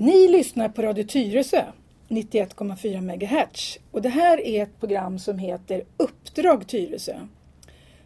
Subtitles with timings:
[0.00, 1.62] Ni lyssnar på Radio Tyresö
[2.08, 7.14] 91,4 MHz och det här är ett program som heter Uppdrag Tyresö.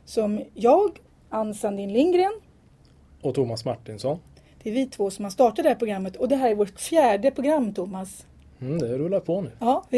[0.05, 0.91] Som jag,
[1.29, 2.33] Ann Sandin Lindgren,
[3.23, 4.19] Och Thomas Martinsson.
[4.63, 6.81] det är vi två som har startat det här programmet och det här är vårt
[6.81, 8.27] fjärde program Thomas.
[8.61, 9.51] Mm, det rullar på nu.
[9.59, 9.85] Ja,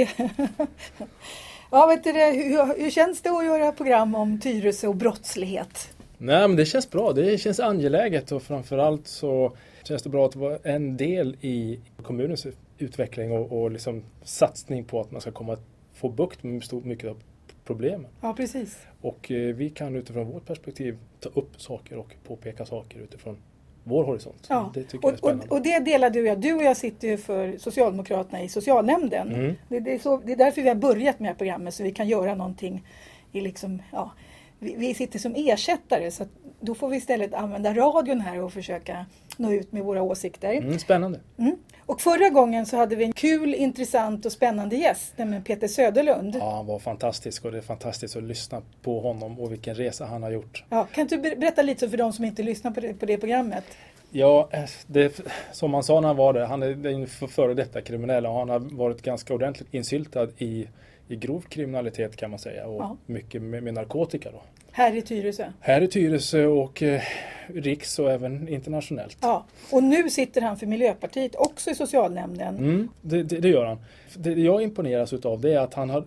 [1.70, 5.96] ja vet du, hur, hur känns det att göra program om Tyresö och brottslighet?
[6.18, 7.12] Nej men det känns bra.
[7.12, 9.52] Det känns angeläget och framförallt så
[9.86, 12.46] känns det bra att vara en del i kommunens
[12.78, 15.56] utveckling och, och liksom satsning på att man ska komma
[15.94, 17.16] få bukt med stor, mycket av
[17.64, 18.10] problemen.
[18.20, 18.78] Ja, precis.
[19.00, 23.36] Och eh, vi kan utifrån vårt perspektiv ta upp saker och påpeka saker utifrån
[23.84, 24.46] vår horisont.
[24.48, 24.70] Ja.
[24.74, 25.46] Det tycker och, jag är spännande.
[25.46, 26.40] och, och det delar du och jag.
[26.40, 29.34] Du och jag sitter ju för Socialdemokraterna i socialnämnden.
[29.34, 29.54] Mm.
[29.68, 31.82] Det, det, är så, det är därför vi har börjat med det här programmet så
[31.82, 32.86] vi kan göra någonting
[33.32, 34.12] i liksom, ja,
[34.58, 36.24] vi, vi sitter som ersättare så
[36.60, 40.52] då får vi istället använda radion här och försöka nå ut med våra åsikter.
[40.52, 41.20] Mm, spännande.
[41.38, 41.56] Mm.
[41.86, 46.36] Och förra gången så hade vi en kul, intressant och spännande gäst, nämligen Peter Söderlund.
[46.40, 50.06] Ja, han var fantastisk och det är fantastiskt att lyssna på honom och vilken resa
[50.06, 50.64] han har gjort.
[50.70, 53.18] Ja, kan du ber- berätta lite för de som inte lyssnar på det, på det
[53.18, 53.64] programmet?
[54.10, 55.20] Ja, eh, det,
[55.52, 58.48] som han sa när han var där, han är en före detta kriminell och han
[58.48, 60.68] har varit ganska ordentligt insyltad i,
[61.08, 62.96] i grov kriminalitet kan man säga och Ja.
[63.06, 64.42] mycket med, med narkotika då.
[64.72, 65.52] Här i Tyresö.
[65.60, 67.02] Här i Tyresö och eh,
[67.46, 69.18] riks och även internationellt.
[69.20, 72.56] Ja, och nu sitter han för Miljöpartiet också i socialnämnden.
[72.56, 73.78] Mm, det, det, det gör han.
[74.14, 76.04] Det jag imponeras utav det är att han har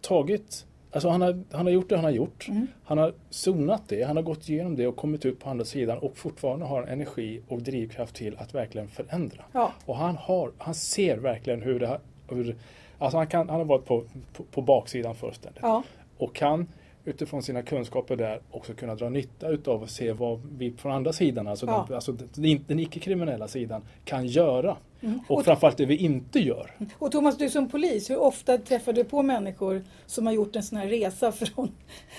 [0.00, 2.48] tagit Alltså han har, han har gjort det han har gjort.
[2.48, 2.66] Mm.
[2.84, 5.98] Han har zonat det, han har gått igenom det och kommit upp på andra sidan
[5.98, 9.44] och fortfarande har energi och drivkraft till att verkligen förändra.
[9.52, 9.72] Ja.
[9.84, 12.00] Och han, har, han ser verkligen hur det har...
[12.28, 12.56] Hur,
[12.98, 15.62] alltså han, kan, han har varit på, på, på baksidan fullständigt.
[15.62, 15.82] Ja.
[16.18, 16.66] Och kan
[17.04, 21.12] utifrån sina kunskaper där också kunna dra nytta utav och se vad vi från andra
[21.12, 21.84] sidan, alltså, Ja.
[21.88, 24.76] den, alltså den, den icke-kriminella sidan, kan göra.
[25.00, 25.20] Mm.
[25.28, 26.70] Och Och- framförallt det vi inte gör.
[26.98, 30.62] Och Thomas, du som polis, hur ofta träffar du på människor som har gjort en
[30.62, 31.68] sån här resa från,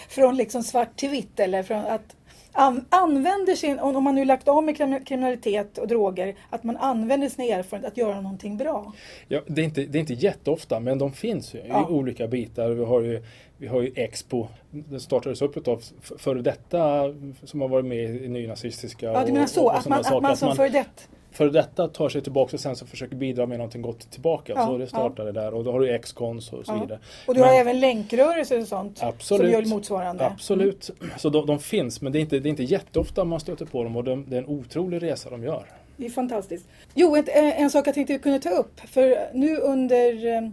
[0.09, 1.39] från liksom svart till vitt?
[1.39, 2.15] Eller från att
[2.57, 6.77] an, använder sin, om man nu lagt av med krim- kriminalitet och droger, att man
[6.77, 8.93] använder sina erfarenheter att göra någonting bra.
[9.27, 11.87] Ja, det, är inte, det är inte jätteofta, men de finns ju Ja.
[11.89, 12.69] i olika bitar.
[12.69, 13.23] Vi har ju,
[13.57, 14.47] vi har ju Expo.
[14.71, 15.81] Den startades upp av
[16.17, 17.03] före detta
[17.43, 20.15] som har varit med i nynazistiska Ja, du menar och- så, och att sådana man,
[20.17, 21.01] att man som före detta
[21.37, 24.53] före detta tar sig tillbaka och sen så försöker bidra med någonting gott tillbaka.
[24.55, 26.81] Ja, så det startade där och då har du X-Cons och så Ja.
[26.81, 26.99] vidare.
[27.27, 29.51] Och du Men- har även länkrörelser och sånt Absolut.
[29.51, 30.25] som gör motsvarande.
[30.25, 30.91] Absolut.
[31.17, 33.83] Så de, de finns, men det är, inte, det är inte jätteofta man stöter på
[33.83, 35.65] dem och de, det är en otrolig resa de gör.
[35.97, 36.65] Det är fantastiskt.
[36.93, 38.79] Jo, ett, eh, en sak jag tänkte vi kunde ta upp.
[38.79, 40.49] För nu under eh,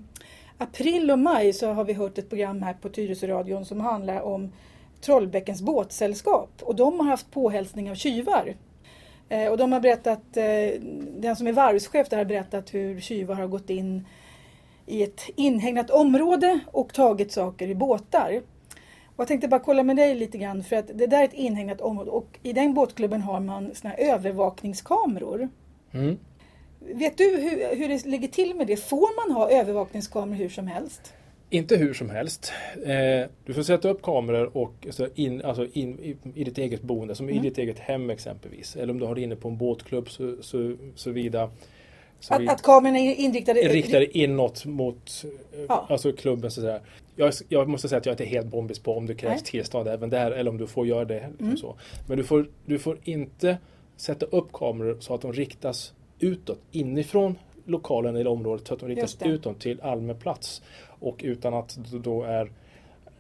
[0.59, 4.53] april och maj så har vi hört ett program här på Tyresöradion som handlar om
[5.01, 6.51] Trollbäckens båtsällskap.
[6.63, 8.55] Och de har haft påhälsning av tjuvar.
[9.29, 10.81] Eh, och de har berättat, eh,
[11.17, 14.07] den som är varvschef där har berättat hur tjuvar har gått in
[14.87, 18.43] i ett inhägnat område och tagit saker i båtar.
[19.17, 21.33] Och jag tänkte bara kolla med dig lite grann för att det där är ett
[21.35, 25.49] inhägnat område och i den båtklubben har man såna övervakningskameror.
[25.93, 26.19] Mm.
[26.79, 28.77] Vet du hur, hur det ligger till med det?
[28.77, 31.13] Får man ha övervakningskameror hur som helst?
[31.51, 32.53] Inte hur som helst.
[32.85, 37.15] Eh, du får sätta upp kameror och in, alltså in, i, i ditt eget boende,
[37.15, 37.39] som Mm.
[37.45, 38.77] i ditt eget hem exempelvis.
[38.77, 41.51] Eller om du har det inne på en båtklubb så, så, så vida.
[42.21, 43.61] Så Att, vid- att kamerorna är inriktade...
[43.61, 45.87] riktade inåt mot eh, Ja.
[45.91, 46.51] alltså klubben.
[46.51, 46.81] Så där.
[47.17, 49.45] Jag, jag måste säga att jag inte är helt bombis på om det krävs Nej.
[49.45, 51.29] tillstånd även där eller om du får göra det.
[51.41, 51.57] Mm.
[51.57, 51.77] Så.
[52.09, 53.59] Men du får, du får inte
[53.97, 58.89] sätta upp kameror så att de riktas utåt inifrån lokalen eller området så att de
[58.89, 59.29] riktas det.
[59.29, 60.63] utåt till allmän plats.
[61.01, 62.51] Och utan att det då är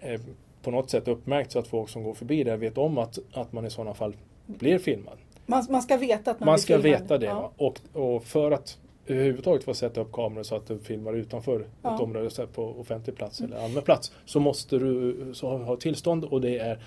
[0.00, 0.20] eh,
[0.62, 3.52] på något sätt uppmärkt så att folk som går förbi där vet om att, att
[3.52, 4.16] man i sådana fall
[4.46, 5.18] blir filmad.
[5.46, 7.00] Man, man ska veta att man, Man blir ska filmad.
[7.00, 7.26] veta det.
[7.26, 7.52] Ja.
[7.56, 11.88] Och, och för att överhuvudtaget få sätta upp kameror så att du filmar utanför Ja.
[11.88, 11.94] Mm.
[11.94, 15.76] ett område så på offentlig plats eller allmän plats så måste du så ha, ha
[15.76, 16.78] tillstånd och det är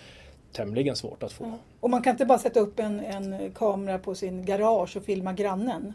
[0.51, 1.43] tämligen svårt att få.
[1.43, 1.57] Ja.
[1.79, 5.33] Och man kan inte bara sätta upp en, en kamera på sin garage och filma
[5.33, 5.93] grannen.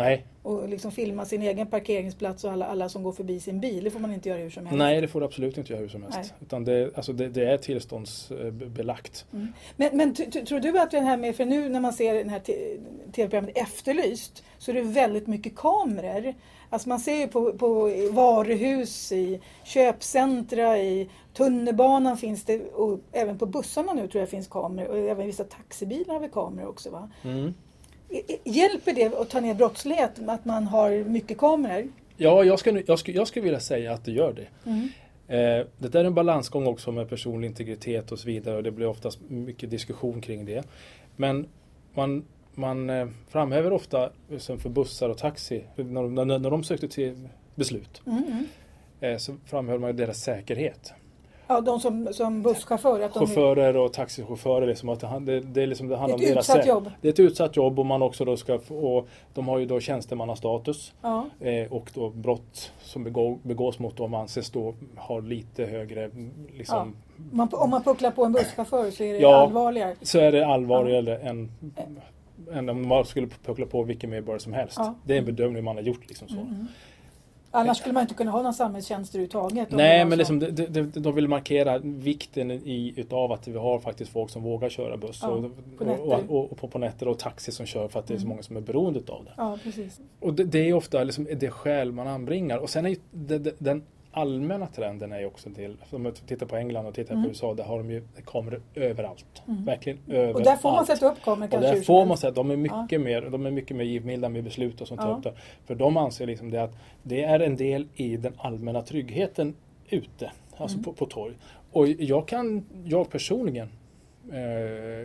[0.00, 3.84] Nej, Och liksom filma sin egen parkeringsplats och alla, alla som går förbi sin bil.
[3.84, 4.78] Det får man inte göra hur som helst.
[4.78, 6.18] nej, det får du absolut inte göra hur som helst.
[6.18, 6.30] Nej.
[6.40, 9.26] Utan det, alltså det, det är tillståndsbelagt.
[9.32, 9.52] Mm.
[9.76, 12.40] Men, men tror du att den här med, för nu när man ser den här
[13.12, 16.34] tv-programmet Efterlyst så är det väldigt mycket kameror.
[16.70, 23.38] Alltså man ser ju på, på varuhus, i köpcentra, i tunnelbanan finns det och även
[23.38, 26.90] på bussarna nu tror jag finns kameror och även vissa taxibilar har vi kameror också
[26.90, 27.10] va?
[27.22, 27.54] Mm.
[28.44, 31.88] Hjälper det att ta ner brottslighet att man har mycket kameror?
[32.16, 34.70] Ja, jag skulle, jag, skulle, jag skulle vilja säga att det gör det.
[34.70, 34.88] Mm.
[35.28, 38.70] Eh, det där är en balansgång också med personlig integritet och så vidare och det
[38.70, 40.64] blir oftast mycket diskussion kring det.
[41.16, 41.48] Men
[41.94, 42.24] man
[42.54, 47.28] man eh, framhäver ofta liksom för bussar och taxi, när, när, när de sökte till
[47.54, 48.46] beslut, Mm, mm.
[49.00, 50.92] eh, så framhöll man deras säkerhet.
[51.50, 53.00] Ja, de som, som busschaufför.
[53.00, 55.98] Att de är, Chaufförer och taxichaufförer, liksom, att det, det, det, är liksom, det det
[55.98, 56.68] handlar är om ett deras utsatt säkerhet.
[56.74, 56.90] jobb.
[57.00, 59.80] Det är ett utsatt jobb och man också då ska och de har ju då
[59.80, 61.26] tjänstemannastatus Ja.
[61.40, 66.10] eh, och då brott som begå, begås mot dem anses då ha lite högre
[66.56, 66.96] liksom,
[67.32, 69.34] Man, om man pucklar på en busschaufför så är det Ja.
[69.36, 69.94] allvarligare.
[70.02, 71.50] så är det allvarligare än,
[72.52, 74.74] än om man skulle puckla på vilken medborgare som helst.
[74.78, 74.94] Ja.
[75.04, 76.08] Det är en bedömning man har gjort.
[76.08, 76.34] Liksom så.
[76.34, 76.66] Mm.
[77.50, 79.70] Annars skulle man inte kunna ha någon samhällstjänst överhuvudtaget.
[79.70, 84.12] Nej, men liksom, de, de, de, vill markera vikten i, utav att vi har faktiskt
[84.12, 87.18] folk som vågar köra buss Ja, och, på och, och, och, på, på nätter och
[87.18, 88.28] taxi som kör för att det är så Mm.
[88.28, 89.32] många som är beroende av det.
[89.36, 90.00] Ja, precis.
[90.20, 92.58] Och det, det är ofta liksom det skäl man anbringar.
[92.58, 92.96] Och sen är
[93.58, 97.24] den allmänna trenden är ju också till, om man tittar på England och tittar Mm.
[97.24, 99.42] på USA, där har de ju kameror överallt.
[99.48, 99.64] Mm.
[99.64, 100.36] Verkligen överallt.
[100.36, 102.50] Och där får man sätta upp kameror Och kanske där hur får man att de
[102.50, 105.20] är mycket mer, de är mycket mer givmilda med beslut och sånt Ja.
[105.22, 105.32] där.
[105.66, 106.72] För de anser liksom det att
[107.02, 109.54] det är en del i den allmänna tryggheten
[109.88, 110.84] ute, alltså Mm.
[110.84, 111.34] på, på torg.
[111.72, 113.68] Och jag kan, jag personligen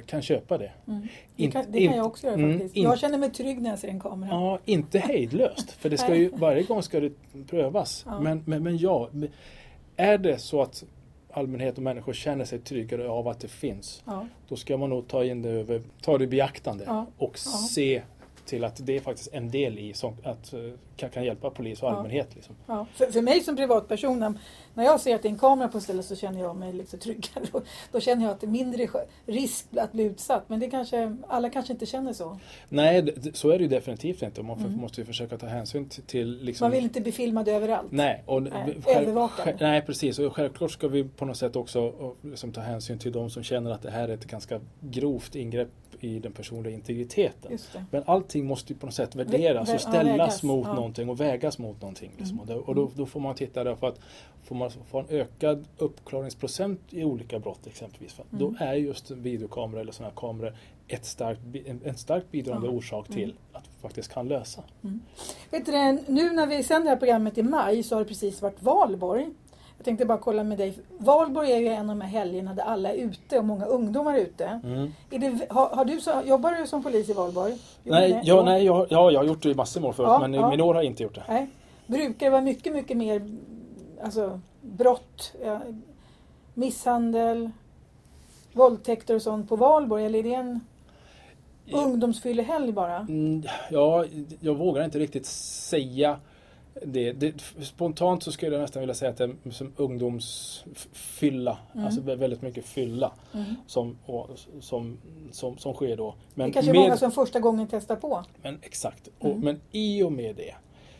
[0.05, 0.71] kan köpa det.
[0.87, 1.07] Mm.
[1.35, 2.75] Det, kan, det kan jag också göra mm, faktiskt.
[2.75, 4.29] in- Jag känner mig trygg när jag ser en kamera.
[4.29, 5.71] Ja, inte hejdlöst.
[5.71, 7.11] För det ska ju, varje gång ska det
[7.49, 8.03] prövas.
[8.07, 8.19] Ja.
[8.19, 9.09] Men, men, men ja,
[9.95, 10.83] är det så att
[11.31, 14.27] allmänhet och människor känner sig tryggare av att det finns, Ja.
[14.49, 17.05] då ska man nog ta in det över, ta det i beaktande Ja.
[17.17, 18.01] och se
[18.45, 20.59] till att det är faktiskt en del i som att, eh,
[20.95, 21.95] kan, kan hjälpa polis och Ja.
[21.95, 22.35] allmänhet.
[22.35, 22.55] Liksom.
[22.67, 22.85] Ja.
[22.93, 24.19] För, för mig som privatperson,
[24.73, 26.99] när- jag ser att det är en kamera på stället så känner jag mig liksom
[26.99, 27.43] tryggare.
[27.51, 27.61] Då,
[27.91, 30.43] då känner jag att det är mindre sk- risk att bli utsatt.
[30.49, 32.39] Men det kanske, alla kanske inte känner så.
[32.69, 34.43] Nej, så är det ju definitivt inte.
[34.43, 34.73] Man Mm.
[34.77, 37.91] måste ju försöka ta hänsyn till, liksom, Man vill inte bli filmad överallt.
[37.91, 39.53] Nej, och Nej, övervakad.
[39.59, 40.19] nej, precis.
[40.19, 43.71] Och självklart ska vi på något sätt också liksom ta hänsyn till de som känner
[43.71, 45.69] att det här är ett ganska grovt ingrepp
[45.99, 47.57] i den personliga integriteten.
[47.91, 50.73] Men allting måste ju på något sätt värderas vä- och ja, ställas vägas, mot ja.
[50.73, 52.11] någonting och vägas mot någonting.
[52.17, 52.39] Liksom.
[52.39, 52.57] Mm.
[52.59, 53.99] Och, då, då, får man titta där för att
[54.43, 58.15] får man få en ökad uppklaringsprocent i olika brott exempelvis.
[58.19, 58.25] Mm.
[58.29, 60.55] Då är just videokameror eller sådana här kameror
[60.87, 62.73] ett starkt, en, en starkt bidragande Ja.
[62.73, 63.35] orsak till Mm.
[63.53, 64.63] att vi faktiskt kan lösa.
[65.51, 65.71] Vet du,
[66.07, 69.29] nu när vi sänder det här programmet i maj så har det precis varit valborg.
[69.77, 70.73] Jag tänkte bara kolla med dig.
[70.97, 74.13] Valborg är ju en av de här helgerna där alla är ute och många ungdomar
[74.13, 74.59] är ute.
[74.63, 74.91] Mm.
[75.11, 77.57] Är det, har, har du så, jobbar du som polis i valborg?
[77.83, 78.21] Nej, det?
[78.23, 80.35] ja, nej jag, ja, jag har gjort det i massor med år förut Ja, men
[80.35, 80.49] i ja.
[80.49, 81.23] mina år har jag inte gjort det.
[81.27, 81.47] Nej.
[81.87, 83.37] Brukar det vara mycket, mycket mer
[84.03, 85.35] alltså, brott,
[86.53, 87.51] misshandel,
[88.53, 90.05] våldtäkter och sånt på valborg?
[90.05, 90.59] Eller är det en
[91.73, 92.97] ungdomsfyllehelg bara?
[92.97, 94.05] Mm, ja,
[94.39, 96.19] jag vågar inte riktigt säga
[96.83, 97.11] det.
[97.11, 97.33] det.
[97.61, 101.57] Spontant så skulle jag nästan vilja säga att det är som ungdomsfylla.
[101.73, 101.85] Mm.
[101.85, 103.45] Alltså vä- väldigt mycket fylla Mm.
[103.67, 104.29] som, och,
[104.59, 104.97] som,
[105.31, 106.15] som, som sker då.
[106.33, 108.23] Men, det kanske är med, många som första gången testar på.
[108.41, 109.09] men exakt.
[109.19, 109.33] Mm.
[109.33, 110.55] Och, men i och med det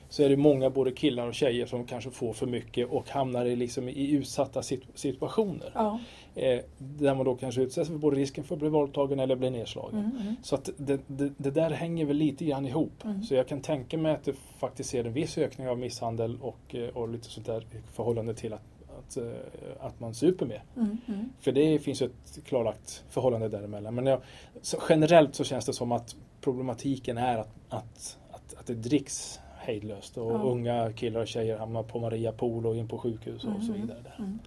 [0.09, 3.45] så är det många både killar och tjejer som kanske får för mycket och hamnar
[3.45, 5.71] i, liksom, i utsatta sit- situationer.
[5.73, 5.99] Ja.
[6.35, 9.49] Eh, där man då kanske utsätts för både risken för att bli våldtagen eller bli
[9.49, 9.99] nedslagen.
[9.99, 10.35] Mm, mm.
[10.43, 13.05] Så att det, det, det där hänger väl lite grann ihop.
[13.05, 13.23] Mm.
[13.23, 16.75] Så jag kan tänka mig att det faktiskt är en viss ökning av misshandel och,
[16.75, 18.61] eh, och lite sånt där i förhållande till att,
[18.99, 19.23] att, eh,
[19.79, 20.63] att man super mer.
[20.75, 21.29] Mm, mm.
[21.39, 23.95] För det finns ju ett klarlagt förhållande däremellan.
[23.95, 24.21] Men jag,
[24.61, 29.39] så generellt så känns det som att problematiken är att, att, att, att det dricks
[29.57, 33.63] hejdlöst och unga killar och tjejer hamnar på Maria Pool och in på sjukhus och
[33.63, 33.81] så Mm.
[33.81, 33.99] vidare.
[34.03, 34.37] Där.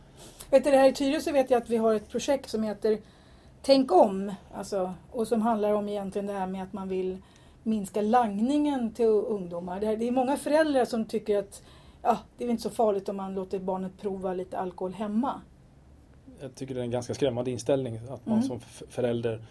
[0.50, 2.98] Vet du, det här i Tyresö vet jag att vi har ett projekt som heter
[3.62, 4.32] Tänk om.
[4.54, 7.18] Alltså, och som handlar om egentligen det här med att man vill
[7.62, 9.80] minska langningen till ungdomar.
[9.80, 11.62] Det, här, det är många föräldrar som tycker att
[12.02, 15.40] ja, det är inte så farligt om man låter barnet prova lite alkohol hemma.
[16.40, 18.48] Jag tycker det är en ganska skrämmande inställning att man Mm.
[18.48, 19.42] som förälder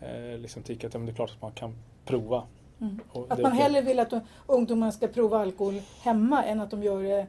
[0.00, 2.42] eh, liksom tycker att ja, det är klart att man kan prova.
[2.80, 3.00] Mm.
[3.28, 4.12] Att man hellre vill att
[4.46, 7.26] ungdomarna ska prova alkohol hemma än att de gör det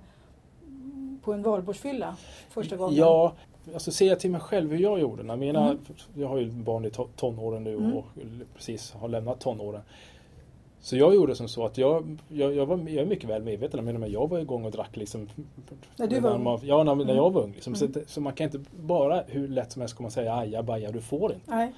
[1.24, 2.16] på en valborgsfylla
[2.50, 2.96] första gången.
[2.96, 3.34] Ja,
[3.74, 5.24] alltså ser jag till mig själv hur jag gjorde.
[5.24, 5.78] När mina, Mm.
[6.16, 7.94] Jag har ju barn i to- tonåren nu Mm.
[7.94, 8.06] och
[8.56, 9.82] precis har lämnat tonåren.
[10.80, 13.80] Så jag gjorde som så att jag, jag, jag, var, jag är mycket väl medveten
[13.80, 15.30] om men jag var igång och drack liksom
[15.98, 17.16] När du var man- Ja, när, när Mm.
[17.16, 17.52] jag var ung.
[17.54, 17.76] Liksom.
[17.76, 18.02] Så, Mm.
[18.08, 21.02] så man kan inte bara hur lätt som helst komma och säga aja baja, du
[21.02, 21.52] får inte.
[21.56, 21.74] Nej.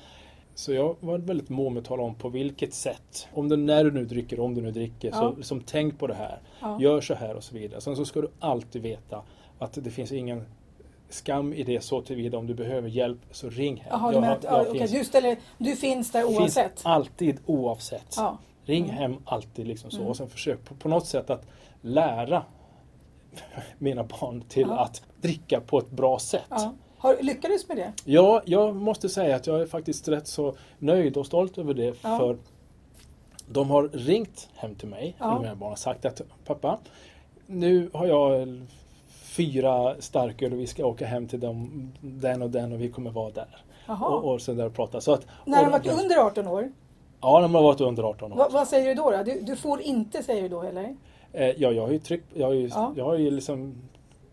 [0.55, 3.27] Så jag var väldigt mån med att tala om på vilket sätt.
[3.33, 5.13] Om du, när du nu dricker, om du nu dricker, Ja.
[5.15, 6.39] så liksom, tänk på det här.
[6.61, 6.77] Ja.
[6.81, 7.81] Gör så här och så vidare.
[7.81, 9.21] Sen så ska du alltid veta
[9.59, 10.43] att det finns ingen
[11.09, 13.91] skam i det så tillvida om du behöver hjälp så ring här.
[13.91, 16.81] Jaha, du Jag att, jag ja, okej, finns, du, ställer, du finns där finns oavsett?
[16.83, 18.13] alltid oavsett.
[18.17, 18.37] Ja.
[18.65, 18.95] Ring Mm.
[18.95, 20.09] hem alltid liksom så Mm.
[20.09, 21.45] och sen försök på, på något sätt att
[21.81, 22.43] lära
[23.77, 26.51] mina barn till att dricka på ett bra sätt.
[27.05, 27.93] Har, lyckades med det?
[28.05, 31.95] Ja, jag måste säga att jag är faktiskt rätt så nöjd och stolt över det.
[32.01, 32.17] Ja.
[32.19, 32.37] För
[33.49, 35.39] De har ringt hem till mig, Ja.
[35.39, 36.79] mina barn, och sagt att pappa,
[37.47, 38.47] nu har jag
[39.23, 43.11] fyra starköl och vi ska åka hem till dem, den och den och vi kommer
[43.11, 43.63] vara där.
[43.87, 44.07] Jaha.
[44.07, 45.01] Och, och så där och prata.
[45.01, 46.71] Så att, När de och- varit under 18 år,
[47.21, 48.37] Ja, de har varit under 18 år.
[48.37, 49.11] vad, vad säger du då?
[49.11, 49.23] då?
[49.23, 50.95] Du, du får inte säger du då eller?
[51.33, 52.93] Eh, ja, jag har ju tryckt, jag har ju, Ja.
[52.95, 53.75] jag har ju liksom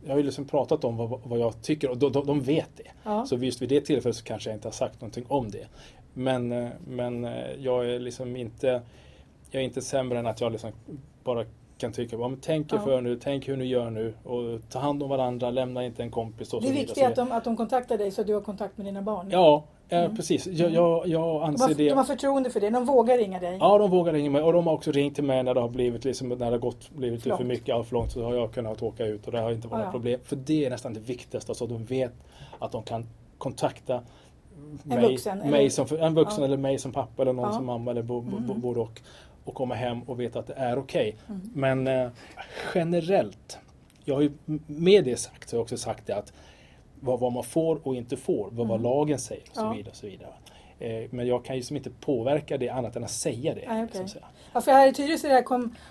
[0.05, 2.71] jag har ju liksom pratat om vad, vad jag tycker och de, de, de vet
[2.77, 2.91] det.
[3.05, 3.27] Ja.
[3.27, 5.67] Så just vid det tillfället så kanske jag inte har sagt någonting om det.
[6.15, 8.83] Men, eh, men eh, jag är liksom inte
[9.51, 10.71] Jag är inte sämre än att jag liksom
[11.25, 11.45] bara
[11.79, 12.83] kan tycka, ja, men tänk er Ja.
[12.83, 16.11] för nu, tänk hur ni gör nu och ta hand om varandra, lämna inte en
[16.11, 18.41] kompis och Det är viktigt att de, att de kontaktar dig så att du har
[18.41, 19.29] kontakt med dina barn.
[19.31, 20.17] Ja, eh, Mm.
[20.17, 20.47] precis.
[20.47, 21.89] Jag, jag, jag de, anser har, det.
[21.89, 23.57] de har förtroende för det, de vågar ringa dig.
[23.61, 25.69] Ja, de vågar ringa mig och de har också ringt till mig när det har
[25.69, 28.35] blivit liksom, när det har gått, blivit För för mycket, ja, för långt så har
[28.35, 29.85] jag kunnat åka ut och det har inte varit Ja, ja.
[29.85, 30.21] något problem.
[30.25, 32.13] För det är nästan det viktigaste, så att de vet
[32.59, 33.07] att de kan
[33.39, 34.01] kontakta
[34.83, 36.45] mig, vuxen, mig eller- som, en vuxen Ja.
[36.47, 37.53] eller mig som pappa eller någon Ja.
[37.53, 38.61] som mamma eller bo, bo, Mm.
[38.61, 39.01] både och.
[39.45, 41.17] Och komma hem och veta att det är okej.
[41.29, 41.41] Mm.
[41.55, 42.11] Men eh,
[42.75, 43.59] generellt,
[44.05, 44.33] jag har ju
[44.67, 46.33] med det sagt, så har jag också sagt det att
[47.03, 48.83] vad, vad man får och inte får, vad, vad Mm.
[48.83, 49.73] lagen säger och så Ja.
[49.73, 49.91] vidare.
[49.91, 50.31] Och så vidare.
[50.79, 53.89] Eh, men jag kan ju som inte påverka det annat än att säga det.
[53.93, 54.25] Så att säga.
[54.53, 55.43] Ja, för här i Tyresö,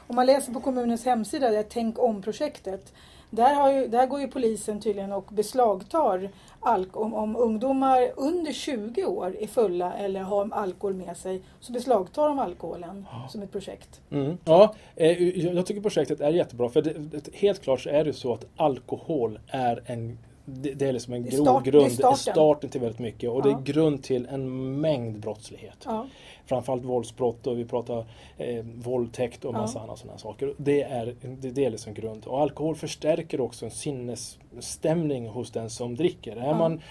[0.08, 2.94] om man läser på kommunens hemsida, det här Tänk om-projektet.
[3.34, 9.06] Där, ju, där går ju polisen tydligen och beslagtar alk om, om ungdomar under 20
[9.06, 11.41] år är fulla eller har alkohol med sig.
[11.60, 14.01] Så beslagtar de alkoholen som ett projekt.
[14.12, 14.38] Mm.
[14.46, 16.70] Ja, eh, jag tycker projektet är jättebra.
[16.70, 20.93] För det, helt klart så är det så att alkohol är en det, det är
[20.93, 22.17] liksom en Det start- det är grund, starten.
[22.17, 23.57] starten till väldigt mycket och det Ja.
[23.57, 25.77] är grund till en mängd brottslighet.
[25.86, 26.07] Ja.
[26.45, 28.05] Framförallt våldsbrott och vi pratar
[28.38, 29.81] eh, våldtäkt och massa Ja.
[29.81, 30.53] andra sådana saker.
[30.57, 32.25] Det är, det, det är liksom grund.
[32.25, 36.36] Och alkohol förstärker också en sinnesstämning hos den som dricker.
[36.36, 36.81] Är man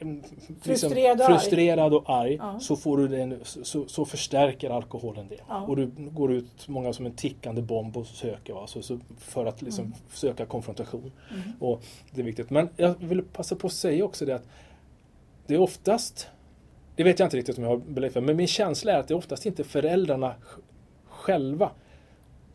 [0.00, 0.22] mm,
[0.62, 2.60] Frustrerad och frustrerad och arg Ja.
[2.60, 5.40] så, får du den, så, så förstärker alkoholen det.
[5.48, 5.60] Ja.
[5.62, 8.66] Och du går ut många som en tickande bomb och söker va?
[8.66, 9.96] Så, så för att liksom Mm.
[10.12, 11.12] söka konfrontation.
[11.30, 11.42] Mm.
[11.60, 12.50] Och det är viktigt.
[12.50, 14.48] Men jag vill passa på att säga också det att
[15.46, 16.28] det är oftast,
[16.96, 19.08] det vet jag inte riktigt om jag har belägg för, men min känsla är att
[19.08, 20.60] det är oftast inte föräldrarna sj-
[21.08, 21.70] själva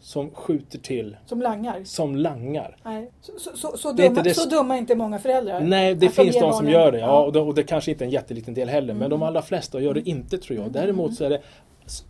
[0.05, 1.81] som skjuter till Som langar.
[1.83, 2.77] som langar.
[2.83, 3.09] Nej.
[3.21, 5.59] Så, så, så, dumma, det- så dumma är inte många föräldrar.
[5.59, 6.99] Nej, det de finns de som gör det.
[6.99, 9.27] Ja, och, det och det kanske inte är en jätteliten del heller, men de Mm.
[9.27, 10.67] allra flesta gör det inte tror jag.
[10.67, 10.73] Mm.
[10.73, 11.41] Däremot så är det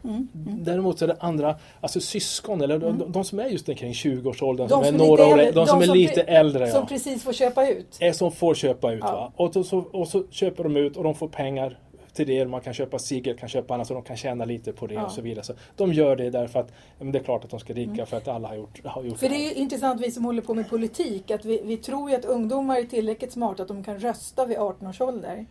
[0.04, 0.28] Mm.
[0.36, 0.64] Mm.
[0.64, 3.94] Däremot så är det andra, alltså syskon eller de, de, de som är just kring
[3.94, 6.22] 20-årsåldern, De som som är några lite år, äldre, de som de är som lite
[6.22, 6.68] äldre.
[6.72, 6.86] Som Ja.
[6.90, 7.98] precis får köpa ut.
[8.00, 9.00] är som får köpa ut.
[9.04, 9.12] Ja.
[9.38, 9.46] Va?
[9.46, 11.80] Och, så, och så köper de ut och de får pengar
[12.16, 12.46] till det.
[12.46, 15.06] Man kan köpa cigg, kan köpa annat så de kan tjäna lite på det Ja.
[15.06, 15.44] och så vidare.
[15.44, 18.18] Så de gör det därför att men det är klart att de ska dricka för
[18.18, 19.18] att alla har gjort, har gjort Mm.
[19.18, 22.16] För det är intressant vi som håller på med politik att vi, vi tror ju
[22.16, 25.46] att ungdomar är tillräckligt smarta att de kan rösta vid 18 års ålder.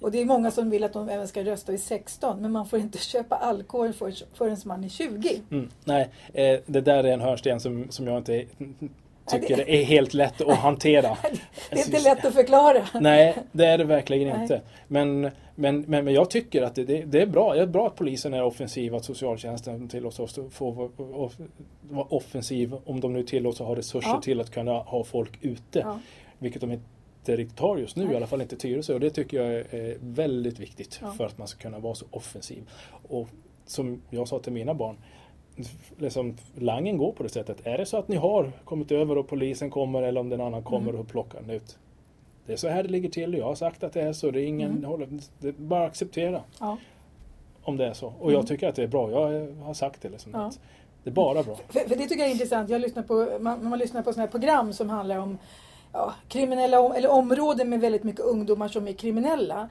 [0.00, 2.66] Och det är många som vill att de även ska rösta vid 16 men man
[2.66, 5.40] får inte köpa alkohol för, förrän man är 20.
[5.50, 8.44] Mm, nej, eh, det där är en hörnsten som, som jag inte
[9.26, 11.18] tycker Nej, är helt lätt att hantera.
[11.70, 12.88] Det är inte lätt att förklara.
[13.00, 14.42] Nej, det är det verkligen Nej.
[14.42, 14.60] inte.
[14.88, 15.20] Men,
[15.54, 17.54] men, men, men jag tycker att det, det, det är bra.
[17.54, 21.30] Det är bra att polisen är offensiv, att socialtjänsten tillåts oss att få vara-
[22.08, 24.20] offensiv om de nu tillåts att ha resurser Ja.
[24.20, 25.78] till att kunna ha folk ute.
[25.78, 25.98] Ja.
[26.38, 28.12] Vilket de inte riktigt har just nu, Nej.
[28.12, 28.94] i alla fall inte Tyresö.
[28.94, 31.12] Och det tycker jag är, är väldigt viktigt Ja.
[31.12, 32.62] för att man ska kunna vara så offensiv.
[33.08, 33.28] Och
[33.66, 34.96] som jag sa till mina barn,
[35.98, 37.66] liksom, langen går på det sättet.
[37.66, 40.62] Är det så att ni har kommit över och polisen kommer eller om den annan
[40.62, 41.00] kommer Mm.
[41.00, 41.78] och plockar den ut.
[42.46, 43.34] Det är så här det ligger till.
[43.34, 44.30] Jag har sagt att det är så.
[44.30, 44.84] Det är ingen, Mm.
[44.84, 46.76] håller, det bara acceptera Ja.
[47.62, 48.06] om det är så.
[48.06, 48.34] Och Mm.
[48.34, 49.10] jag tycker att det är bra.
[49.10, 50.08] Jag har sagt det.
[50.08, 50.40] Liksom, Ja.
[50.46, 50.60] att
[51.04, 51.56] det är bara bra.
[51.68, 52.70] För, för det tycker jag är intressant.
[52.70, 55.38] Jag lyssnar på, man, man lyssnar på sådana här program som handlar om
[55.92, 59.68] ja, kriminella om, eller områden med väldigt mycket ungdomar som är kriminella.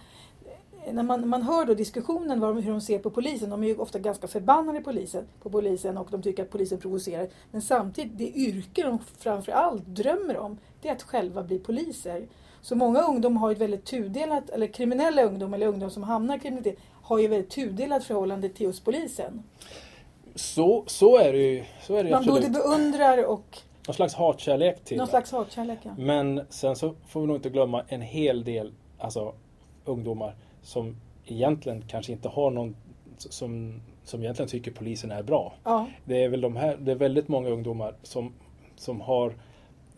[0.92, 3.68] När man, man hör då diskussionen vad, de- hur de ser på polisen, de är
[3.68, 7.28] ju ofta ganska förbannade polisen, på polisen och de tycker att polisen provocerar.
[7.52, 12.28] Men samtidigt, det yrke de framför allt drömmer om, det är att själva bli poliser.
[12.62, 16.40] Så många ungdomar har ett väldigt tudelat, eller kriminella ungdomar eller ungdomar som hamnar i
[16.40, 19.44] kriminalitet, har ju ett väldigt tudelat förhållande till just polisen.
[20.36, 22.42] Så, så är det ju, så är det ju Man absolut.
[22.52, 23.58] både beundrar och
[23.88, 25.10] Någon slags hatkärlek till någon det.
[25.10, 25.80] slags hatkärlek.
[25.84, 25.92] Ja.
[25.98, 29.34] Men sen så får vi nog inte glömma en hel del alltså,
[29.86, 32.76] ungdomar som egentligen kanske inte har någon
[33.18, 35.54] som, som egentligen tycker polisen är bra.
[35.64, 35.88] Ja.
[36.06, 38.34] Det är väl de här, det är väldigt många ungdomar som,
[38.76, 39.34] som har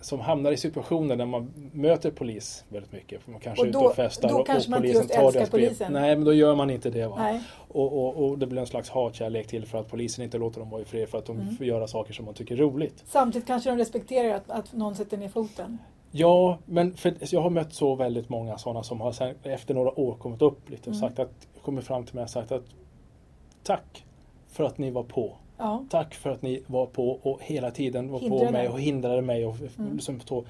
[0.02, 3.22] som hamnar i situationer där man möter polis väldigt mycket.
[3.22, 5.00] För man kanske Och är ute då- och festar då och, kanske och man inte
[5.00, 5.94] polisen just tar deras polisen.
[5.94, 7.08] Nej, men då gör man inte det.
[7.08, 7.40] Va?
[7.68, 10.70] Och, och, och det blir en slags hatkärlek till för att polisen inte låter dem
[10.70, 11.56] vara i fred för att de Mm.
[11.56, 13.04] får göra saker som man tycker är roligt.
[13.08, 15.78] Samtidigt kanske de respekterar att, att någon sätter ner foten.
[16.12, 20.00] Ja, men för jag har mött så väldigt många sådana som har sen, efter några
[20.00, 21.00] år kommit upp lite och Mm.
[21.10, 22.64] sagt att, kommit fram till mig och sagt att
[23.64, 24.06] tack
[24.48, 25.38] för att ni var på.
[25.62, 25.86] Ja.
[25.90, 28.46] Tack för att ni var på och hela tiden var Hindrade.
[28.46, 29.46] på mig och hindrade mig.
[29.46, 29.94] Och, Mm.
[29.94, 30.46] liksom, för Och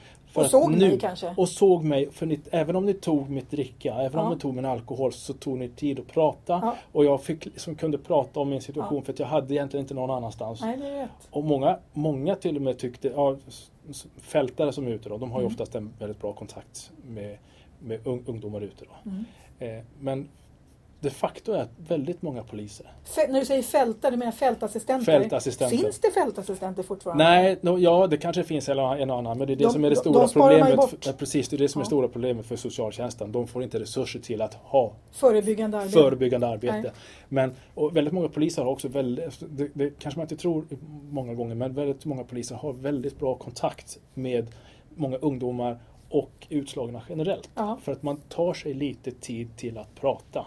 [0.46, 1.34] att såg nu, mig kanske.
[1.38, 4.26] Och såg mig, för ni, även om ni tog mitt dricka, även Ja.
[4.26, 6.60] om ni tog min alkohol så tog ni tid att prata.
[6.64, 6.76] Ja.
[6.92, 9.94] Och jag fick, liksom, kunde prata om min situation för att jag hade egentligen inte
[9.94, 10.62] någon annanstans.
[10.62, 11.08] Nej.
[11.32, 13.36] Och många, många till och med tyckte, ja,
[14.18, 15.54] fältare som är ute då, de har ju Mm.
[15.54, 17.38] oftast en väldigt bra kontakt med,
[17.80, 19.10] med ung, ungdomar ute då.
[19.12, 19.26] Mm.
[19.60, 20.28] Eh, men
[21.02, 25.06] de facto är att väldigt många poliser, Fä- när du säger fältare, du menar fältassistenter?
[25.06, 25.78] fältassistenter.
[25.78, 27.24] Finns det fältassistenter fortfarande?
[27.24, 29.86] Nej, no, ja det kanske finns en och annan men det är det De- som
[29.86, 30.80] är det de- stora de problemet.
[31.06, 31.86] Ja, precis, det är det som är Ja.
[31.86, 33.32] det stora problemet för socialtjänsten.
[33.32, 35.94] De får inte resurser till att ha Förebyggande arbete?
[35.98, 36.82] förebyggande arbete.
[36.82, 36.92] Nej.
[37.30, 40.66] Men och väldigt många poliser har också väldigt, det, det kanske man inte tror
[41.12, 44.48] många gånger, men väldigt många poliser har väldigt bra kontakt med
[44.96, 45.80] många ungdomar
[46.10, 47.50] och utslagna generellt.
[47.56, 47.78] Ja.
[47.84, 50.46] För att man tar sig lite tid till att prata.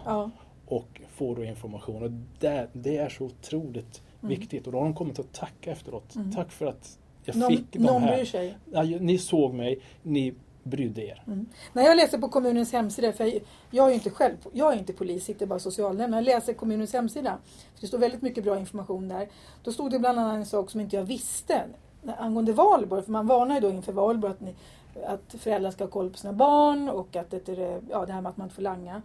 [0.66, 2.02] Och får då information.
[2.02, 4.38] Och det, det är så otroligt Mm.
[4.40, 4.66] viktigt.
[4.66, 6.14] Och då har de kommit att tacka efteråt.
[6.14, 6.32] Mm.
[6.32, 8.16] Tack för att jag Någon, fick de någon här.
[8.16, 8.58] bryr sig.
[8.72, 11.22] Ja, ni såg mig, ni brydde er.
[11.26, 11.46] Mm.
[11.72, 13.40] När jag läser på kommunens hemsida, för jag,
[13.70, 16.10] jag är ju inte själv, jag är inte polis, sitter bara socialnämnd.
[16.10, 17.38] När jag läser kommunens hemsida,
[17.74, 19.28] för det står väldigt mycket bra information där.
[19.62, 21.62] Då stod det bland annat en sak som inte jag visste
[22.18, 23.02] angående valborg.
[23.02, 24.54] För man varnar ju då inför valborg att, ni,
[25.06, 28.20] att föräldrar ska ha koll på sina barn och att det, är, ja, det här
[28.20, 29.02] med att man inte får langa.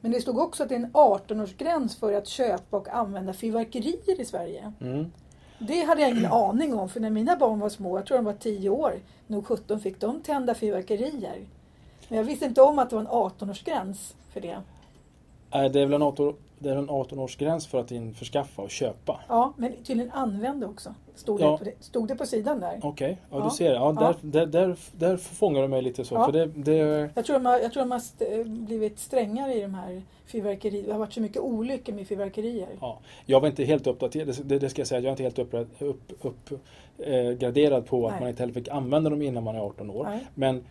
[0.00, 4.20] Men det stod också att det är en 18-årsgräns för att köpa och använda fyrverkerier
[4.20, 4.72] i Sverige.
[4.80, 5.12] Mm.
[5.58, 8.24] Det hade jag ingen aning om för när mina barn var små, jag tror de
[8.24, 11.46] var 10 år, nog 17 fick de tända fyrverkerier.
[12.08, 14.58] Men jag visste inte om att det var en 18-årsgräns för det.
[15.50, 19.20] Det är väl en 18, det är en 18-årsgräns för att införskaffa och köpa.
[19.28, 20.94] Ja, men tydligen använda också.
[21.14, 21.58] Stod, Ja.
[21.64, 22.80] det, på stod det på sidan där.
[22.82, 23.44] Okej, ja, Ja.
[23.44, 23.74] du ser.
[23.74, 24.14] Ja, Ja.
[24.22, 26.14] där, där, där, där fångar du mig lite så.
[26.14, 26.24] Ja.
[26.24, 29.60] För det, det, Jag tror de har, jag tror de har st- blivit strängare i
[29.62, 30.86] de här fyrverkerierna.
[30.86, 32.68] Det har varit så mycket olyckor med fyrverkerier.
[32.80, 32.98] ja.
[33.26, 35.00] Jag var inte helt uppdaterad, det, det ska jag säga.
[35.00, 36.50] Jag är inte helt uppgraderad upp, upp,
[36.98, 38.20] eh, på att Nej.
[38.20, 40.04] man inte heller fick använda dem innan man är 18 år.
[40.04, 40.26] Nej.
[40.34, 40.64] Men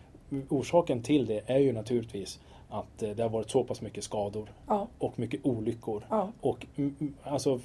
[0.48, 4.52] orsaken till det är ju naturligtvis att eh, det har varit så pass mycket skador
[4.66, 6.06] Ja, och mycket olyckor.
[6.10, 7.60] ja, Och mm, mm, alltså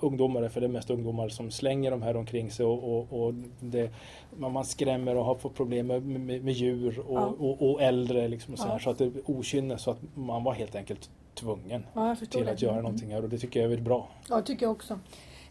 [0.00, 3.34] ungdomar, för det är mest ungdomar som slänger de här omkring sig och, och, och
[3.60, 3.90] det,
[4.36, 7.34] man, skrämmer och har fått problem med, med, med djur och, Ja.
[7.38, 8.28] och, och äldre.
[8.28, 11.10] Liksom och så, här, så att det är okynne så att man var helt enkelt
[11.34, 11.82] tvungen
[12.30, 12.50] till det.
[12.52, 12.82] att göra Mm.
[12.84, 14.08] någonting här och det tycker jag är väldigt bra.
[14.28, 14.98] Ja, det tycker jag också.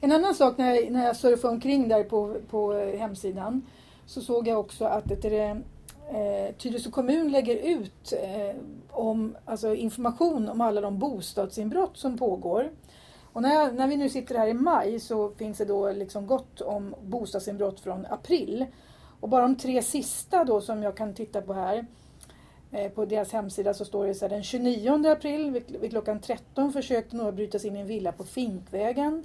[0.02, 3.62] En annan sak när jag, när jag surfade omkring där på, på eh, hemsidan
[4.06, 5.62] så såg jag också att det är,
[6.12, 8.56] eh, Tyresö kommun lägger ut eh,
[8.89, 12.71] om, alltså information om alla de bostadsinbrott som pågår.
[13.34, 16.28] Och när, jag, när vi nu sitter här i maj så finns det då liksom
[16.28, 18.65] gott om bostadsinbrott från april.
[19.19, 21.86] Och bara de tre sista då som jag kan titta på här
[22.71, 26.19] eh, på deras hemsida så står det så här, den 29 april vid, vid klockan
[26.19, 29.24] 13 försökte några bryta sig in i en villa på Finkvägen.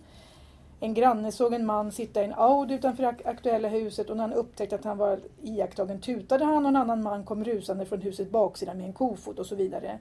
[0.80, 4.28] En granne såg en man sitta i en Audi utanför det aktuella huset och när
[4.28, 8.00] han upptäckte att han var iakttagen tutade han och en annan man kom rusande från
[8.00, 9.98] husets baksida med en kofot och så vidare.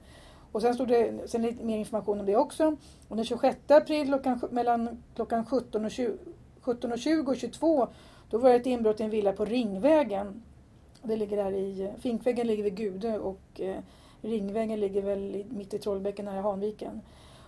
[0.52, 2.76] Och sen stod det sen lite mer information om det också.
[3.08, 6.12] Och den 26 april klockan, mellan klockan 17 och 20,
[6.60, 7.88] 17 och 20 och 22
[8.30, 10.42] då var det ett inbrott i en villa på Ringvägen.
[11.02, 13.76] Det ligger där i, Finkvägen ligger vid Gude och eh,
[14.22, 17.00] Ringvägen ligger väl mitt i Trollbäcken nära Hanviken.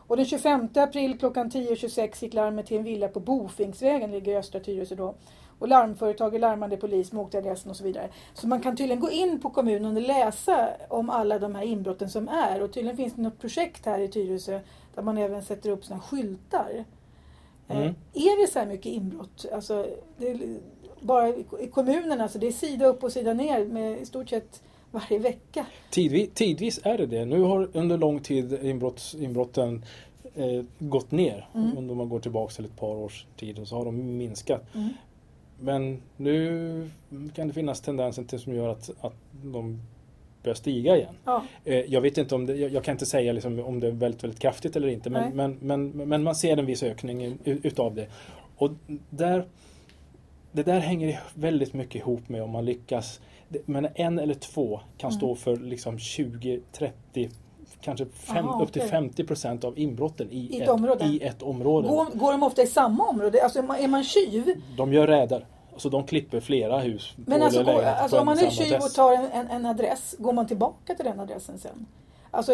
[0.08, 4.36] Och den 25 april klockan 10.26 gick larmet till en villa på Bofingsvägen, ligger i
[4.36, 5.14] östra Tyresö då.
[5.58, 8.08] Och larmföretaget larmade polis med adressen och så vidare.
[8.34, 12.10] Så man kan tydligen gå in på kommunen och läsa om alla de här inbrotten
[12.10, 12.62] som är.
[12.62, 14.60] Och tydligen finns det något projekt här i Tyresö
[14.94, 16.84] där man även sätter upp såna skyltar.
[17.68, 17.82] Mm.
[17.82, 19.46] Eh, Är det så här mycket inbrott?
[19.52, 20.40] Alltså, det
[21.00, 24.28] bara i i kommunen, alltså det är sida upp och sida ner med i stort
[24.28, 25.66] sett varje vecka.
[25.90, 27.24] Tidvis, tidvis är det det.
[27.24, 29.84] Nu har under lång tid inbrotts, inbrotten
[30.34, 31.48] eh, gått ner.
[31.54, 31.78] Mm.
[31.78, 34.74] Om man går tillbaka till ett par års tid så har de minskat.
[34.74, 34.88] Mm.
[35.60, 36.90] Men nu
[37.34, 39.80] kan det finnas tendenser till som gör att, att de
[40.42, 41.14] börjar stiga igen.
[41.24, 43.90] Ja, Eh, Jag vet inte om det, jag kan inte säga liksom om det är
[43.90, 47.94] väldigt, väldigt kraftigt eller inte men, men, men, men man ser en viss ökning utav
[47.94, 48.06] det.
[48.56, 48.70] Och
[49.10, 49.44] där,
[50.52, 53.20] det där hänger väldigt mycket ihop med om man lyckas,
[53.66, 55.18] men en eller två kan Mm.
[55.18, 57.30] stå för liksom 20, 30,
[57.80, 58.90] kanske fem, Aha, upp till okej.
[58.90, 61.88] 50 procent av inbrotten i, I ett ett, i ett område.
[61.88, 63.42] Går, går de ofta i samma område?
[63.42, 64.44] Alltså är man, är man tjuv?
[64.76, 65.46] De gör räder.
[65.72, 67.12] Alltså de klipper flera hus.
[67.16, 70.32] Men alltså, går, alltså om man är tjuv och tar en, en, en adress, går
[70.32, 71.86] man tillbaka till den adressen sen?
[72.30, 72.52] Alltså,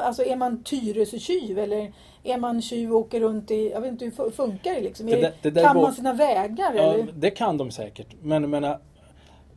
[0.00, 1.92] alltså är man Tyresö-tjuv eller
[2.24, 5.06] är man tjuv och åker runt i, jag vet inte hur fu- funkar det liksom?
[5.06, 7.06] Det där- det där kan går- man sina vägar Ja, eller?
[7.16, 8.06] det kan de säkert.
[8.22, 8.78] Men jag menar,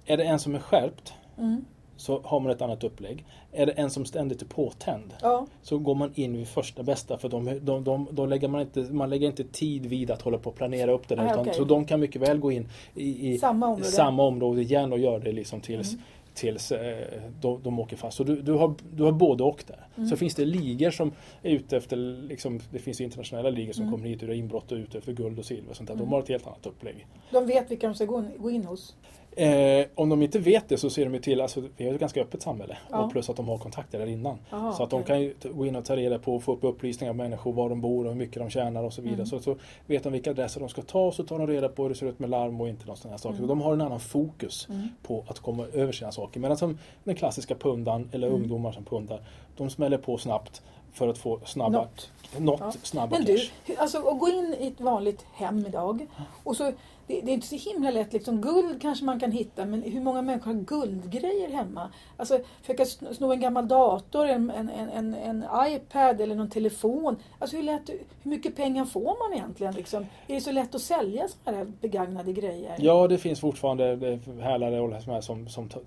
[0.07, 1.65] är det en som är skärpt Mm.
[1.97, 3.25] så har man ett annat upplägg.
[3.51, 7.17] Är det en som ständigt är påtänd Ja, så går man in vid första bästa
[7.17, 10.37] för de, de, de, då lägger man, inte, man lägger inte tid vid att hålla
[10.37, 11.23] på och planera upp det där.
[11.23, 11.53] Nej, utan, okej.
[11.53, 13.83] Så de kan mycket väl gå in i, i Samma område.
[13.83, 16.03] samma område igen och göra det liksom tills, Mm.
[16.33, 17.07] tills eh,
[17.41, 18.17] de, de åker fast.
[18.17, 19.87] Så du, du, har, du har både och där.
[19.97, 20.09] Mm.
[20.09, 21.95] Så finns det ligor som är ute efter,
[22.27, 23.93] liksom, det finns internationella ligor som Mm.
[23.95, 25.69] kommer hit och gör inbrott och är ute efter guld och silver.
[25.69, 25.95] Och sånt där.
[25.95, 26.05] Mm.
[26.05, 27.07] De har ett helt annat upplägg.
[27.31, 28.95] de vet vilka de ska gå in, gå in hos.
[29.39, 31.99] Eh, om de inte vet det så ser de ju till, alltså vi har ett
[31.99, 32.77] ganska öppet samhälle.
[32.91, 32.97] Ja.
[33.03, 34.37] Och plus att de har kontakter där innan.
[34.51, 36.63] Aha, så att de kan ju gå in och ta reda på och få upp
[36.63, 39.15] upplysningar om människor, var de bor och hur mycket de tjänar och så vidare.
[39.15, 39.25] Mm.
[39.27, 41.81] Så, så vet de vilka adresser de ska ta och så tar de reda på
[41.83, 43.35] hur det ser ut med larm och inte någon sån här saker.
[43.35, 43.41] Mm.
[43.43, 44.87] Så de har en annan fokus Mm.
[45.03, 46.39] på att komma över sina saker.
[46.39, 48.41] Medan som den klassiska pundan eller Mm.
[48.41, 49.21] ungdomar som pundar,
[49.57, 50.61] de smäller på snabbt
[50.93, 52.11] för att få snabba, Något.
[52.37, 52.71] något Ja.
[52.83, 53.45] snabba Men du, cash.
[53.65, 56.07] hur- alltså att gå in i ett vanligt hem idag
[56.43, 56.71] och så
[57.07, 58.13] det, det är inte så himla lätt.
[58.13, 61.89] Liksom, guld kanske man kan hitta, men hur många människor har guldgrejer hemma?
[62.17, 67.15] Alltså, försöka sn- sno en gammal dator, en, en, en, en, iPad eller någon telefon.
[67.39, 67.89] Alltså, hur, lätt,
[68.23, 69.73] hur mycket pengar får man egentligen?
[69.73, 70.05] Liksom?
[70.27, 72.75] Är det så lätt att sälja sådana här begagnade grejer?
[72.79, 75.79] Ja, det finns fortfarande hälare och som, som, som ta-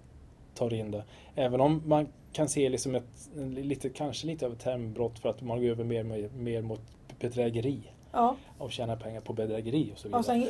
[0.54, 1.04] tar in det.
[1.34, 5.42] Även om man kan se liksom ett, lite, kanske lite av ett termbrott för att
[5.42, 6.80] man går över mer, mer, mer mot
[7.20, 7.78] bedrägeri
[8.12, 10.16] Ja, och tjänar pengar på bedrägeri och så vidare.
[10.18, 10.48] alltså, in-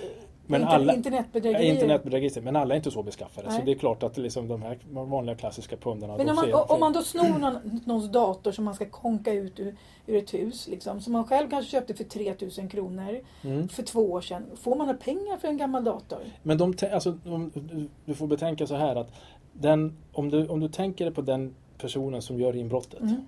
[0.50, 1.72] Men inter, alla- internetbedrägerier.
[1.74, 3.48] Internetbedrägerier, men alla är inte så beskaffade.
[3.48, 3.58] Nej.
[3.58, 6.16] Så det är klart att liksom de här vanliga klassiska pundarna...
[6.16, 9.32] Men de om man, om man då snor någon, någons dator som man ska konka
[9.32, 13.68] ut ur, ur ett hus, liksom, som man själv kanske köpte för 3000 kronor Mm.
[13.68, 14.42] för två år sedan.
[14.56, 16.18] Får man några pengar för en gammal dator?
[16.42, 17.10] Men de, alltså,
[17.54, 19.08] du- du får betänka så här att
[19.52, 23.26] den, om, du, om du tänker på den personen som gör inbrottet Mm.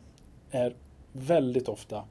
[0.51, 0.75] är
[1.13, 2.03] väldigt ofta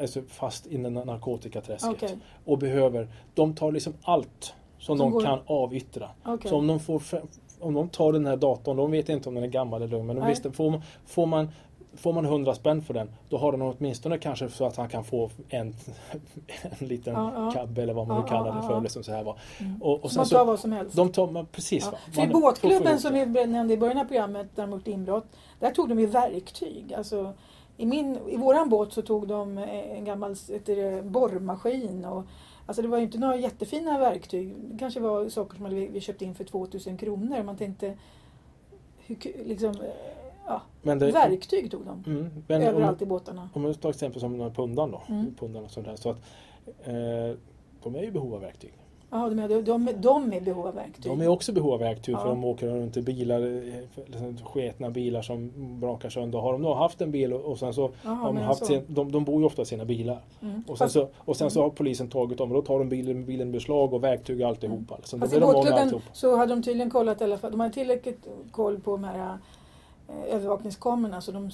[0.00, 5.22] alltså, fast i narkotikaträsket Okej, och behöver, de tar liksom allt som, Som de går-
[5.22, 6.08] kan avyttra.
[6.24, 6.50] okej.
[6.50, 7.02] Så om de, får,
[7.60, 10.06] om de tar den här datorn, de vet inte om den är gammal eller ung,
[10.06, 11.48] men de visste, får, man, får, man,
[11.94, 15.04] får man 100 spänn för den, då har de åtminstone kanske så att han kan
[15.04, 15.74] få en,
[16.80, 17.50] en liten Ja, ja.
[17.50, 18.68] kabbe eller vad man nu Ja, kallar det ja.
[18.68, 18.80] för.
[18.80, 19.36] Liksom så här, va.
[19.58, 19.82] Mm.
[19.82, 20.96] och, och Så man så, tar vad som helst?
[20.96, 21.84] de tar, man, precis.
[21.84, 21.90] Ja.
[21.90, 21.98] va.
[22.32, 25.26] Man båtklubben som vi nämnde i början av programmet, där de gjort inbrott,
[25.60, 26.94] där tog de ju verktyg.
[26.94, 27.32] Alltså,
[27.76, 30.34] i, min, I våran båt så tog de eh, en gammal
[30.64, 32.04] det, borrmaskin.
[32.04, 32.24] Och,
[32.66, 34.54] alltså det var ju inte några jättefina verktyg.
[34.58, 37.42] Det kanske var saker som vi, vi köpte in för 2000 kronor.
[37.42, 37.96] Man tänkte,
[38.98, 39.90] hur, liksom, eh,
[40.46, 42.04] ja, det, verktyg tog de.
[42.06, 43.50] mm, men om, överallt i båtarna.
[43.54, 45.02] om man tar exempel som den här pundan då.
[45.08, 45.34] Mm.
[45.34, 46.18] Pundan och sånt där, så att,
[46.82, 47.38] eh,
[47.82, 48.72] de är ju i behov av verktyg.
[49.10, 51.12] Ja, de, är- de, de är i behov av verktyg.
[51.12, 52.28] De är också i behov av verktyg för Ja.
[52.28, 53.40] de åker runt i bilar,
[54.06, 56.38] liksom sketna bilar som brakar sönder.
[56.38, 58.82] Har de då haft en bil och och sen så Jaha, har de, haft sin,
[58.86, 60.20] de, de bor ju ofta i sina bilar.
[60.42, 60.62] Mm.
[60.68, 63.24] Och sen, så, och sen så har polisen tagit dem och då tar de bilen,
[63.24, 64.94] bilen beslag och verktyg och alltihopa.
[64.94, 67.50] Alltså, Fast då i båtklubben så hade de tydligen kollat i alla fall.
[67.50, 69.38] De hade tillräckligt koll på de här
[70.08, 71.50] eh, övervakningskamerorna så de,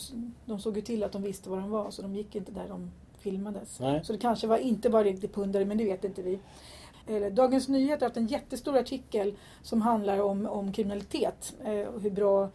[0.47, 2.69] de såg ju till att de visste var de var så de gick inte där
[2.69, 3.81] de filmades.
[3.81, 4.01] Nej.
[4.05, 6.39] Så det kanske var, inte var riktigt pundare men det vet inte vi.
[7.07, 12.01] Eller, Dagens Nyheter har haft en jättestor artikel som handlar om, om kriminalitet eh, och
[12.01, 12.49] hur bra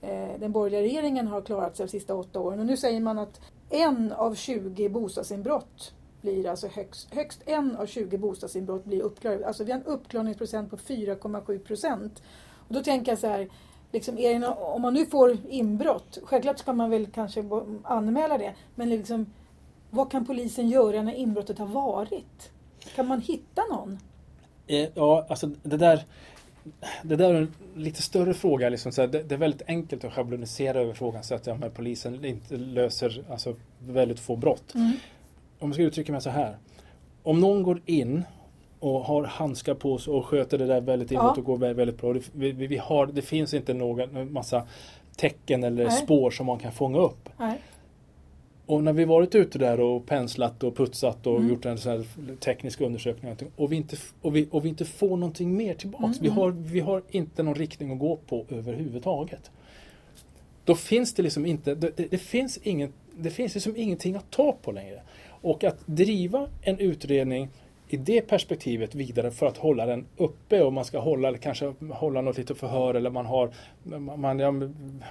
[0.00, 2.60] eh, den borgerliga regeringen har klarat sig de sista åtta åren.
[2.60, 7.86] Och nu säger man att en av 20 bostadsinbrott blir alltså högst, högst en av
[7.86, 9.46] 20 bostadsinbrott blir uppklarade.
[9.46, 12.22] Alltså vi har en uppklarningsprocent på 4,7 procent.
[12.68, 13.48] Och då tänker jag så här,
[13.92, 17.44] liksom, är det om man nu får inbrott, självklart ska man väl kanske
[17.82, 19.26] anmäla det, men liksom,
[19.90, 22.50] vad kan polisen göra när inbrottet har varit?
[22.98, 23.98] Kan man hitta någon?
[24.66, 26.04] Eh, Ja, alltså det där
[27.02, 28.68] det där är en lite större fråga.
[28.68, 31.56] Liksom, så här, det, det är väldigt enkelt att schablonisera över frågan så att ja,
[31.74, 34.74] polisen inte löser alltså, väldigt få brott.
[34.74, 34.98] Om
[35.58, 36.56] jag ska uttrycka mig så här.
[37.22, 38.24] Om någon går in
[38.80, 41.34] och har handskar på sig och sköter det där väldigt inåt Ja.
[41.36, 42.12] och går väldigt, bra.
[42.12, 44.66] Det, vi, vi vi har, det finns inte någon massa
[45.16, 45.92] tecken eller Nej.
[45.92, 47.28] spår som man kan fånga upp.
[47.36, 47.58] Nej.
[48.68, 51.48] Och när vi varit ute där och penslat och putsat och Mm.
[51.48, 52.04] gjort en sån här
[52.40, 56.04] teknisk undersökning och, och, vi inte, och, vi, och vi inte får någonting mer tillbaks.
[56.04, 56.38] Mm, Vi, mm.
[56.38, 59.50] har, vi har inte någon riktning att gå på överhuvudtaget.
[60.64, 64.30] Då finns det liksom inte, det, det, det finns, ingen, det finns liksom ingenting att
[64.30, 65.02] ta på längre.
[65.40, 67.48] Och att driva en utredning
[67.94, 72.20] i det perspektivet vidare för att hålla den uppe och man ska hålla, kanske hålla
[72.20, 73.50] något litet förhör eller man har
[74.16, 74.52] man, ja,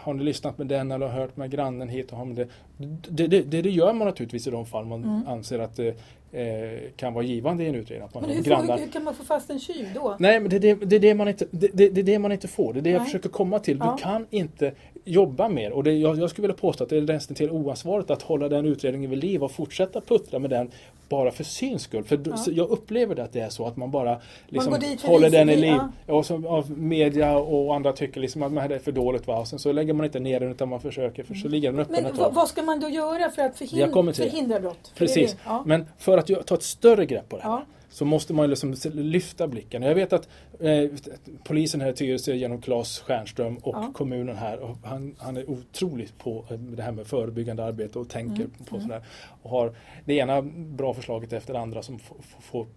[0.01, 2.47] Har ni lyssnat med den eller hört med grannen hit och har det.
[3.09, 5.27] Det, det, det, det gör man naturligtvis i de fall man Mm.
[5.27, 5.87] anser att det
[6.31, 8.05] eh, kan vara givande i en utredning.
[8.07, 8.77] Att man Men hur, grannar.
[8.77, 10.15] hur kan man få fast en tjuv då?
[10.19, 12.73] Nej, men det det, det, är det, man, inte, det, det, det man inte får.
[12.73, 13.05] Det är det jag Nej.
[13.05, 13.77] försöker komma till.
[13.77, 13.95] Ja.
[13.97, 14.71] Du kan inte
[15.07, 15.71] jobba mer.
[15.71, 18.49] Och det, jag, jag skulle vilja påstå att det är nästan till oansvarigt att hålla
[18.49, 20.71] den utredningen vid liv och fortsätta puttra med den
[21.09, 22.03] bara för syns skull.
[22.03, 22.37] För Ja.
[22.37, 24.17] så jag upplever det att det är så att man bara
[24.47, 25.75] liksom för håller den i liv.
[26.07, 26.13] ja.
[26.13, 29.27] Och som, av media och andra tycker liksom att det är för dåligt.
[29.27, 29.39] Va?
[29.39, 31.79] Och sen så lägger man inte ner den utan man försöker, för så ligger den
[31.81, 34.91] öppen Men vad, ska man då göra för att förhindra, förhindra brott?
[34.95, 35.31] För det är Precis.
[35.31, 35.63] det- Ja.
[35.65, 37.61] Men för att ta ett större grepp på det här.
[37.97, 39.81] Så måste man liksom lyfta blicken.
[39.81, 40.29] Jag vet att
[40.59, 40.89] eh,
[41.43, 43.91] polisen här i Tyresö genom Claes Stjernström och Ja.
[43.93, 48.09] kommunen här, och han, han är otroligt på eh, det här med förebyggande arbete och
[48.09, 48.87] tänker Mm, på mm.
[48.87, 49.01] sådär.
[49.41, 49.73] Och har
[50.05, 51.99] det ena bra förslaget efter det andra som
[52.39, 52.67] får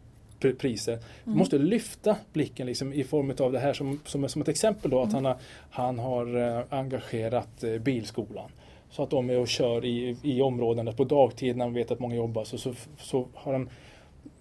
[0.40, 0.98] pr- priser.
[1.26, 1.38] Mm.
[1.38, 5.00] måste lyfta blicken liksom i form av det här som, som, som ett exempel då
[5.02, 5.24] att Mm.
[5.24, 5.38] han har,
[5.70, 8.50] han har eh, engagerat eh, bilskolan.
[8.90, 11.90] Så att de är och kör i, i områden där på dagtid när man vet
[11.90, 13.68] att många jobbar så, så, så har de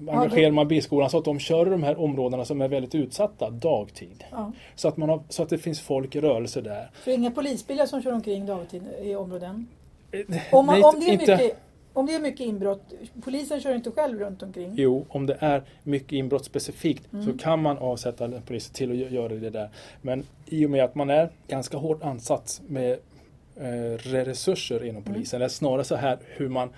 [0.08, 4.24] engagerar man bilskolan så att de kör de här områdena som är väldigt utsatta dagtid.
[4.32, 4.52] Ja.
[4.76, 6.90] Så att, man har, så att det finns folk i rörelse där.
[6.94, 9.68] För inga polisbilar som kör omkring dagtid i områden?
[10.12, 10.20] Eh,
[10.52, 11.58] Om, man, nej, om, det är inte- mycket,
[11.94, 14.74] om det är mycket inbrott, polisen kör inte själv runt omkring?
[14.76, 17.26] Jo, om det är mycket inbrott specifikt Mm.
[17.26, 19.70] så kan man avsätta en polis till att gö- göra det där.
[20.02, 22.98] Men i och med att man är ganska hårt ansatt med
[23.62, 25.14] eh, resurser inom Mm.
[25.14, 26.70] polisen, eller snarare så här hur man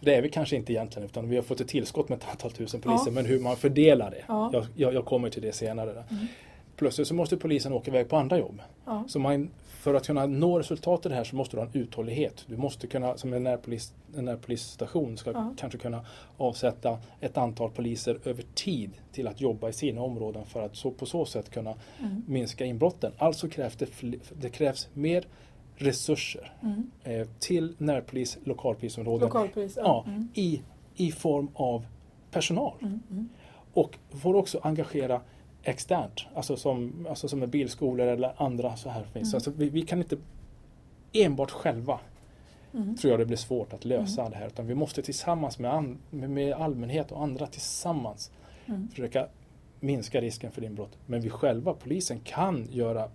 [0.00, 2.50] det är vi kanske inte egentligen utan vi har fått ett tillskott med ett antal
[2.52, 3.12] tusen poliser Ja.
[3.12, 4.24] men hur man fördelar det.
[4.28, 4.50] Ja.
[4.52, 5.90] Jag, jag, jag kommer till det senare.
[5.90, 6.26] Mm.
[6.76, 8.62] Plötsligt så måste polisen åka iväg på andra jobb.
[8.86, 9.04] Ja.
[9.08, 11.80] Så man, för att kunna nå resultat i det här så måste du ha en
[11.80, 12.44] uthållighet.
[12.46, 15.54] Du måste kunna, som en, närpolis, en närpolisstation, ska Ja.
[15.58, 16.04] kanske kunna
[16.36, 20.90] avsätta ett antal poliser över tid till att jobba i sina områden för att så,
[20.90, 22.22] på så sätt kunna Mm.
[22.28, 23.12] minska inbrotten.
[23.18, 23.86] Alltså krävs det,
[24.40, 25.24] det krävs mer
[25.78, 26.90] resurser Mm.
[27.04, 29.76] eh, till närpolis, lokalpolisområden Lokalpolis?
[29.76, 30.28] ja, Mm.
[30.34, 30.62] i,
[30.96, 31.86] i form av
[32.30, 32.74] personal.
[32.82, 33.00] Mm.
[33.10, 33.28] Mm.
[33.72, 35.20] Och får också engagera
[35.62, 39.28] externt, alltså som, alltså som bilskolor eller andra så här finns.
[39.28, 39.36] Mm.
[39.36, 40.16] Alltså vi, vi kan inte
[41.12, 42.00] enbart själva,
[42.74, 42.96] Mm.
[42.96, 44.46] tror jag det blir svårt att lösa det här.
[44.46, 48.30] Utan vi måste tillsammans med, an, med, allmänhet och andra tillsammans
[48.66, 48.88] Mm.
[48.88, 49.26] försöka
[49.80, 50.98] minska risken för inbrott.
[51.06, 53.08] Men vi själva, polisen, kan göra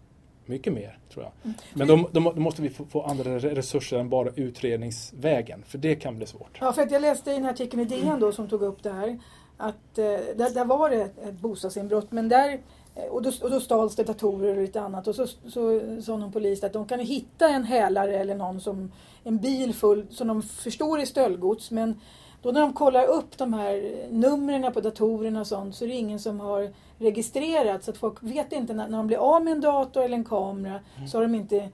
[0.46, 1.32] mycket mer, tror jag.
[1.44, 1.58] Mm.
[1.74, 5.64] Men då, då, må- då måste vi få, få andra re- resurser än bara utredningsvägen,
[5.68, 6.58] för det kan bli svårt.
[6.62, 8.92] Ja, för att jag läste i en artikel i DN då som tog upp det
[8.92, 9.20] här.
[9.58, 12.60] Att eh, där, där var det ett, bostadsinbrott men där
[12.96, 16.18] eh, och då, och då stals det datorer och lite annat och så, så sa
[16.18, 18.92] någon polis att de kan hitta en hälare eller någon som
[19.24, 22.00] en bil full som de förstår är stöldgods men
[22.44, 25.94] då när de kollar upp de här numren på datorerna och sånt så är det
[25.96, 29.52] ingen som har registrerat så att folk vet inte när, när de blir av med
[29.54, 30.80] en dator eller en kamera
[31.12, 31.70] så har de inte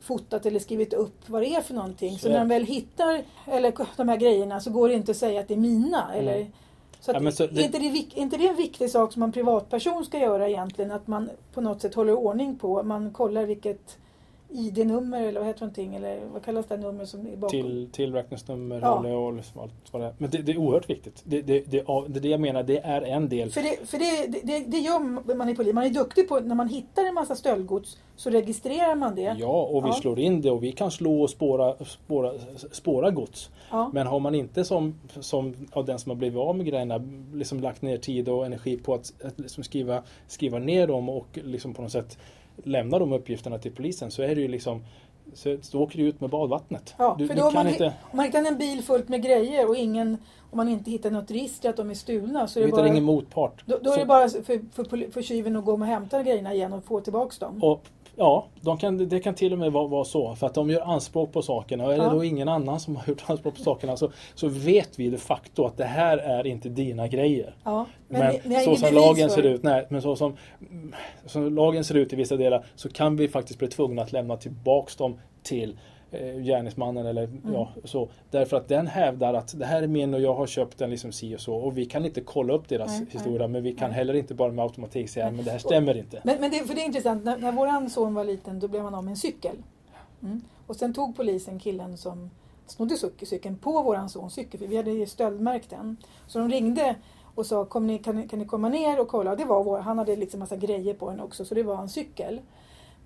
[0.00, 2.18] fotat eller skrivit upp vad det är för någonting.
[2.18, 5.16] Så, när är de väl hittar eller, de här grejerna så går det inte att
[5.16, 6.12] säga att det är mina.
[6.14, 6.18] Mm.
[6.28, 6.46] Eller,
[7.00, 9.32] så Ja, så det- Är inte, det, är inte det en viktig sak som en
[9.32, 10.90] privatperson ska göra egentligen?
[10.90, 13.96] Att man på något sätt håller ordning på, man kollar vilket
[14.56, 15.94] ID-nummer eller vad heter någonting?
[15.94, 17.48] Eller vad kallas det numret som är bakom?
[17.50, 19.16] till tillverkningsnummer Ja.
[19.16, 20.14] och liksom allt vad det är.
[20.18, 21.22] Men det, det är oerhört viktigt.
[21.24, 23.50] Det, det, det, det jag menar, det är en del.
[23.50, 25.74] För, det, för det, det- det, gör man i polis.
[25.74, 29.36] Man är duktig på när man hittar en massa stöldgods så registrerar man det.
[29.38, 29.94] Ja, och vi Ja.
[29.94, 32.32] slår in det och vi kan slå och spåra, spåra,
[32.72, 33.50] spåra gods.
[33.70, 33.90] Ja.
[33.94, 37.00] Men har man inte som, som av den som har blivit av med grejerna
[37.34, 41.26] liksom lagt ner tid och energi på att, att liksom skriva, skriva ner dem och
[41.44, 42.18] liksom på något sätt
[42.64, 44.82] lämna de uppgifterna till polisen så är det ju liksom
[45.34, 46.94] så, så åker du ut med badvattnet.
[46.98, 49.76] Ja, du, för då kan man, inte, man hittar en bil fullt med grejer och
[49.76, 50.16] ingen,
[50.50, 52.88] om man inte hittar något register att de är stulna så är du hittar bara,
[52.88, 53.62] ingen motpart.
[53.66, 54.42] då, då är Så- det bara för,
[54.72, 57.62] för, poli- för tjuven att gå och hämta grejerna igen och få tillbaks dem.
[57.64, 57.82] Och,
[58.16, 60.34] ja, de kan, det kan till och med vara, vara så.
[60.34, 61.84] För att de gör anspråk på sakerna.
[61.84, 64.98] Och är det då ingen annan som har gjort anspråk på sakerna så, så vet
[64.98, 67.54] vi de facto att det här är inte dina grejer.
[67.64, 70.36] Ja, Men, har så som lagen ser ut, nej, men så som,
[71.26, 74.36] som lagen ser ut i vissa delar så kan vi faktiskt bli tvungna att lämna
[74.36, 75.78] tillbaks dem till
[76.20, 77.40] eh, gärningsmannen eller Mm.
[77.52, 78.08] ja, så.
[78.30, 81.12] Därför att den hävdar att det här är min och jag har köpt den liksom
[81.12, 81.54] si och så.
[81.54, 83.98] Och vi kan inte kolla upp deras Nej, historia men vi kan Nej.
[83.98, 85.34] heller inte bara med automatik säga Nej.
[85.36, 86.20] men det här stämmer inte.
[86.24, 88.82] Men, men det, för det är intressant, när, när våran son var liten då blev
[88.82, 89.56] han av med en cykel.
[90.22, 90.40] Mm.
[90.66, 92.30] Och sen tog polisen killen som
[92.66, 95.96] snodde cyk- cykeln på våran sons cykel, för vi hade stöldmärkt den.
[96.26, 96.94] Så de ringde
[97.34, 99.30] och sa, Kom ni, kan, ni, kan ni komma ner och kolla?
[99.30, 101.82] Och det var vår, han hade liksom massa grejer på den också, så det var
[101.82, 102.40] en cykel.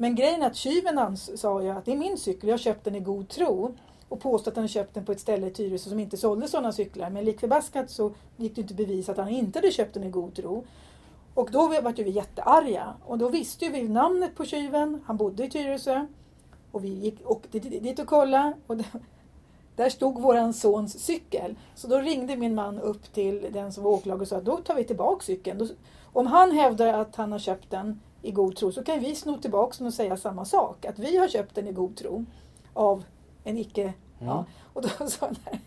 [0.00, 2.84] Men grejen är att tjuven sa ju att det är min cykel, jag har köpt
[2.84, 3.74] den i god tro.
[4.08, 6.72] Och påstod att han köpt den på ett ställe i Tyresö som inte sålde sådana
[6.72, 7.10] cyklar.
[7.10, 10.04] Men lik förbaskat så gick det inte att bevisa att han inte hade köpt den
[10.04, 10.64] i god tro.
[11.34, 12.94] Och då var ju vi jättearga.
[13.06, 15.02] Och då visste ju vi namnet på tjuven.
[15.06, 16.06] Han bodde i Tyresö.
[16.72, 18.52] Och vi gick och dit och kollade.
[18.66, 18.76] Och
[19.76, 21.54] där stod våran sons cykel.
[21.74, 24.74] Så då ringde min man upp till den som var åklagare och sa då tar
[24.74, 25.68] vi tillbaka cykeln.
[26.12, 29.38] Om han hävdar att han har köpt den i god tro så kan vi sno
[29.38, 30.84] tillbaka den och säga samma sak.
[30.84, 32.24] Att vi har köpt den i god tro
[32.72, 33.04] av
[33.44, 33.82] en icke...
[33.82, 33.94] Mm.
[34.18, 34.44] Ja.
[34.72, 35.60] Och då sa den här,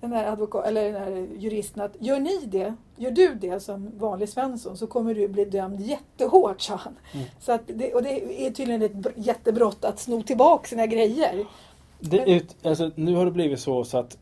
[0.00, 3.90] den här, advokat, eller den här juristen att gör ni det, gör du det som
[3.98, 6.96] vanlig Svensson så kommer du bli dömd jättehårt, sa han.
[7.12, 7.26] Mm.
[7.40, 11.46] Så att det, och det är tydligen ett br- jättebrott att sno tillbaka sina grejer.
[12.00, 14.18] Det, ut, alltså, nu har det blivit så, så att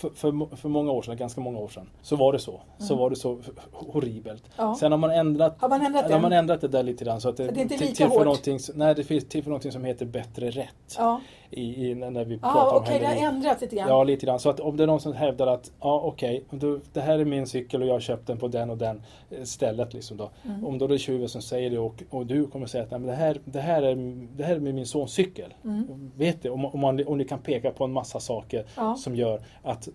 [0.00, 2.60] för, för, för många år sedan, ganska många år sedan, så var det så.
[2.78, 3.38] Så var det så
[3.72, 4.42] horribelt.
[4.58, 4.68] Mm.
[4.68, 4.76] Ja.
[4.80, 7.28] Sen har man ändrat, Har man ändrat har man ändrat det där lite grann så
[7.28, 8.24] att det, Så det är inte till- lika tillför hårt?
[8.24, 10.94] någonting, nej, det finns tillför någonting som heter bättre rätt.
[10.98, 13.26] Ja, I, i, när vi pratar Aha, om okej, det har häleri.
[13.36, 13.88] ändrats lite grann.
[13.88, 14.38] Ja, lite grann.
[14.40, 17.24] Så att om det är någon som hävdar att ja, okej, då- det här är
[17.24, 19.94] min cykel och jag har köpt den på den och den eh, stället.
[19.94, 20.30] Liksom då.
[20.44, 20.66] Mm.
[20.66, 23.00] Om då det är tjuven som säger det och, och du kommer säga att Nej,
[23.00, 23.96] men det, här, det, här är,
[24.36, 25.54] det här är min sons cykel.
[25.64, 26.10] Mm.
[26.16, 26.50] Vet det?
[26.50, 28.94] Om, om, man, om ni kan peka på en massa saker Ja.
[28.94, 29.88] som gör att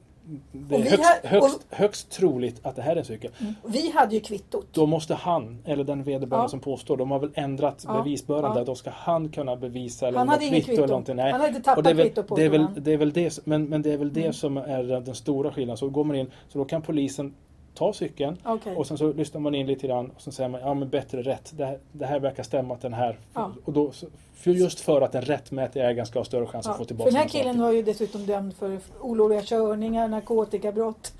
[0.52, 3.32] det Och är högst, har- högst, högst troligt att det här är en cykel.
[3.66, 4.68] Vi hade ju kvittot.
[4.72, 6.50] Då måste han, eller den vederbörande Ja.
[6.50, 7.94] som påstår, de har väl ändrat Ja.
[8.04, 8.60] bevisbördan Ja.
[8.60, 8.66] där.
[8.66, 10.82] Då ska han kunna bevisa eller Han hade inget kvitto kvitto.
[10.84, 11.16] eller någonting.
[11.16, 11.32] Nej.
[11.32, 13.14] Han hade tappat Och det är väl, kvitto på det är väl, det är väl
[13.14, 14.34] det, men, men det är väl det Mm.
[14.34, 15.78] som är den stora skillnaden.
[15.78, 17.34] Så går man in, så då kan polisen
[17.76, 18.76] ta cykeln Okej.
[18.76, 21.22] och sen så lyssnar man in lite grann och så säger man ja men bättre
[21.22, 21.54] rätt.
[21.58, 23.20] Det här, det här verkar stämma att den här.
[23.34, 23.52] Ja.
[23.66, 23.92] Och då,
[24.34, 27.10] för just för att den rättmätiga ägaren ska ha större chans Ja, att få tillbaka
[27.12, 27.64] den här killen saker.
[27.64, 31.14] var ju dessutom dömd för olovliga körningar, narkotikabrott.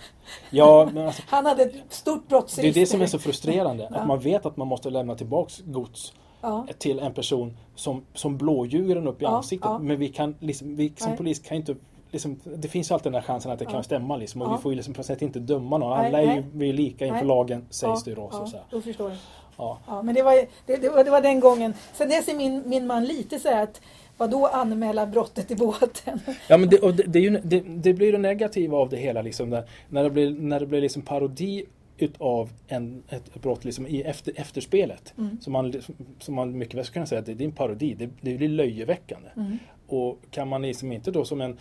[0.50, 2.80] Ja, alltså, Han hade ett stort det är brottsregister.
[2.82, 3.88] det som är så frustrerande.
[3.92, 3.98] Ja.
[3.98, 6.68] Att man vet att man måste lämna tillbaks gods Ja.
[6.78, 9.70] till en person som, som blåljuger en upp i Ja, ansiktet.
[9.70, 9.80] ja.
[9.80, 11.18] Men vi kan liksom, vi som Nej.
[11.18, 11.76] polis kan inte
[12.12, 13.72] Liksom, det finns alltid den här chansen att det Ja.
[13.72, 14.56] kan stämma liksom, och Ja.
[14.56, 15.98] vi får ju liksom på sätt inte döma någon.
[15.98, 16.46] Nej, Alla är ju, nej.
[16.54, 17.28] vi är lika inför Nej.
[17.28, 18.30] lagen sägs det ju då.
[18.32, 19.18] Så, ja, så då förstår jag.
[19.58, 19.80] Ja.
[19.88, 20.34] Ja, men det var,
[20.66, 21.74] det, det, var, det var den gången.
[21.94, 23.82] Sen dess är min, min man lite så här att
[24.18, 26.20] vadå anmäla brottet i båten?
[26.50, 29.22] Ja, men det, och det, det, ju, det, det blir det negativa av det hela.
[29.22, 31.66] Liksom, när, när det blir, när det blir liksom parodi
[31.98, 35.14] utav en, ett brott liksom i efter, efterspelet.
[35.18, 35.38] Mm.
[35.42, 35.74] Som, man,
[36.20, 37.94] som man mycket väl skulle kunna säga att det, det är en parodi.
[37.94, 39.30] Det, det blir löjeväckande.
[39.36, 39.58] Mm.
[39.88, 41.58] Och kan man liksom inte då som en,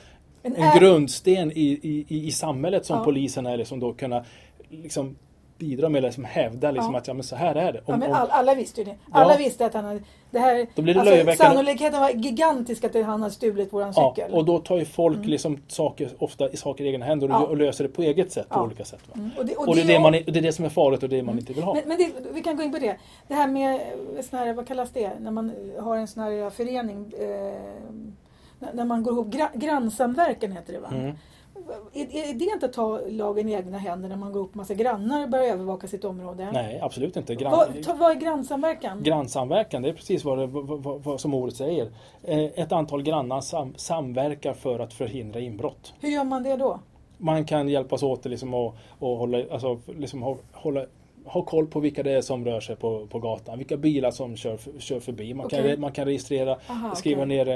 [0.47, 1.79] En en grundsten i,
[2.09, 3.05] i, i, samhället som Ja.
[3.05, 4.25] polisen är, liksom då kunna
[4.69, 5.17] liksom
[5.59, 6.99] bidra med, liksom hävda liksom Ja.
[6.99, 7.81] att ja, men så här är det.
[7.87, 8.97] Ja, Om, men om, all, alla visste ju det.
[9.13, 9.39] Alla Ja.
[9.39, 10.01] visste att han hade...
[10.31, 14.15] Det här, Då blir det alltså, sannolikheten var gigantisk att han hade stulit våran ja,
[14.17, 14.35] cykel.
[14.35, 17.47] och då tar ju folk liksom saker, ofta i saker i egna händer och, Ja.
[17.47, 18.63] och löser det på eget sätt, på Ja.
[18.65, 19.01] olika sätt.
[19.15, 21.09] Mm, och det, Och, det, är det, man, det är det som är farligt och
[21.09, 21.75] det man inte vill ha.
[21.75, 22.97] Men, men det, vi kan gå in på det.
[23.29, 26.51] Det här med eh, sån här, vad kallas det, när man har en sån här
[26.51, 27.55] förening, eh,
[28.75, 30.89] när- man går ihop, gra, grannsamverkan heter det va?
[30.93, 31.17] Mm.
[31.93, 34.75] Är, är det inte att ta lagen i egna händer när man går ihop massa
[34.75, 36.51] grannar och börjar övervaka sitt område?
[36.53, 37.35] Nej, absolut inte.
[37.35, 39.03] Grann, Vad, ta, vad är grannsamverkan?
[39.03, 41.91] Grannsamverkan, det är precis vad, det, vad, vad, som ordet säger.
[42.23, 45.95] Eh, Ett antal grannar sam, samverkar för att förhindra inbrott.
[46.01, 46.81] Hur gör man det då?
[47.19, 50.87] Man kan hjälpas åt liksom och, och hålla, alltså, liksom, hålla,
[51.25, 53.59] ha koll på vilka det är som rör sig på, på gatan.
[53.59, 55.35] Vilka bilar som kör, kör förbi.
[55.35, 55.71] Man, Okej.
[55.73, 57.45] kan, man kan registrera, Aha, skriva okej.
[57.45, 57.49] ner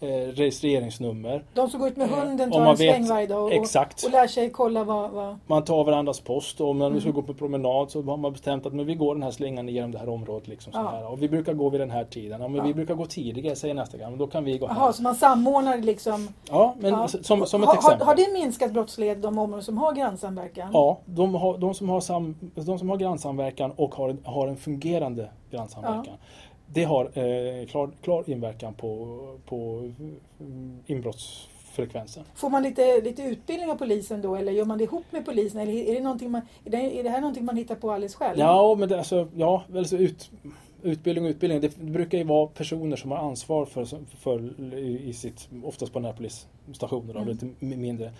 [0.00, 0.28] eh, eh,
[0.68, 1.44] registreringsnummer.
[1.54, 4.04] De som går ut med hunden Om tar man en sväng varje dag och, Exakt.
[4.04, 5.10] och lär sig kolla vad...
[5.10, 7.00] vad Man tar varandras post och om man Mm.
[7.00, 9.68] ska gå på promenad så har man bestämt att men vi går den här slingan
[9.68, 10.48] genom det här området.
[10.48, 10.88] Liksom, så Ja.
[10.90, 11.12] här.
[11.12, 12.40] Och vi brukar gå vid den här tiden.
[12.40, 12.62] Ja, men Ja.
[12.64, 14.18] Vi brukar gå tidigare, säger nästa gång.
[14.18, 14.92] Då kan vi gå Jaha, här.
[14.92, 16.28] så man samordnar liksom...
[16.50, 17.08] Ja, men Ja.
[17.08, 17.98] som, som ett har, exempel.
[17.98, 20.70] Har, har det minskat brottslighet de områden som har grannsamverkan?
[20.72, 24.56] Ja, de, har, de, som har sam, de som har grannsamverkan och har, har en
[24.56, 26.14] fungerande grannsamverkan.
[26.66, 29.90] Det har eh, klar, klar inverkan på, på
[30.40, 32.24] mm, inbrottsfrekvensen.
[32.34, 35.60] Får man lite, lite utbildning av polisen då eller gör man det ihop med polisen?
[35.60, 38.38] Eller är det, man, är det, är det här någonting man hittar på alldeles själv?
[38.38, 40.30] Ja, men det, alltså, ja, alltså ut,
[40.82, 41.60] utbildning och utbildning.
[41.60, 43.86] Det brukar ju vara personer som har ansvar för,
[44.18, 47.28] för i, sitt, oftast på närpolisstationer, mm.
[47.28, 48.12] Lite mindre.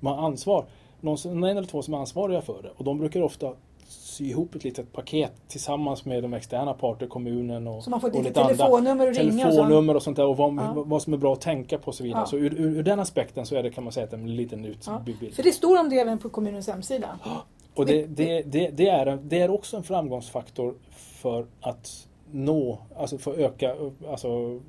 [0.00, 0.64] Man har ansvar,
[1.00, 2.70] någon, en eller två som är ansvariga för det.
[2.76, 3.52] Och de brukar ofta
[3.86, 8.08] sy ihop ett litet paket tillsammans med de externa parter, kommunen och Så man får
[8.08, 10.72] och lite telefonnummer och ringa telefonnummer och sånt där och vad, Ja.
[10.86, 12.20] vad som är bra att tänka på och så vidare.
[12.22, 12.26] Ja.
[12.26, 15.20] Så ur, ur, ur den aspekten så är det kan man säga en liten utbyggd
[15.20, 15.34] bild.
[15.34, 17.18] För det står om det även på kommunens hemsida.
[17.74, 22.78] Och det, det, det, det, är, en- det är också en framgångsfaktor för att nå,
[22.96, 23.76] alltså för att öka
[24.10, 24.60] alltså,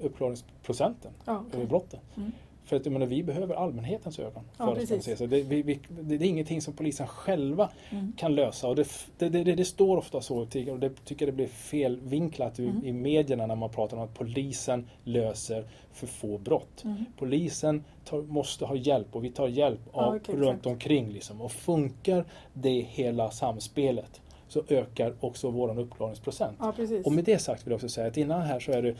[0.00, 1.56] uppklaringsprocenten Ja, okej.
[1.60, 2.00] över brotten.
[2.16, 2.32] Mm.
[2.72, 4.42] För att jag menar, vi behöver allmänhetens ögon.
[4.58, 5.18] Ja, precis.
[5.18, 8.12] det, vi, vi, det, det är ingenting som polisen själva Mm.
[8.16, 8.68] kan lösa.
[8.68, 12.84] Och det, det, står ofta så, och det tycker det blir felvinklat i, Mm.
[12.84, 16.84] i medierna när man pratar om att polisen löser för få brott.
[16.84, 17.04] Mm.
[17.18, 20.66] Polisen tar, måste ha hjälp och vi tar hjälp Ja, av okej, runt exakt.
[20.66, 21.12] omkring.
[21.12, 21.40] Liksom.
[21.40, 26.56] Och funkar det hela samspelet så ökar också vår uppklaringsprocent.
[26.60, 26.74] Ja.
[27.04, 28.94] Och med det sagt vill jag också säga att innan här så är det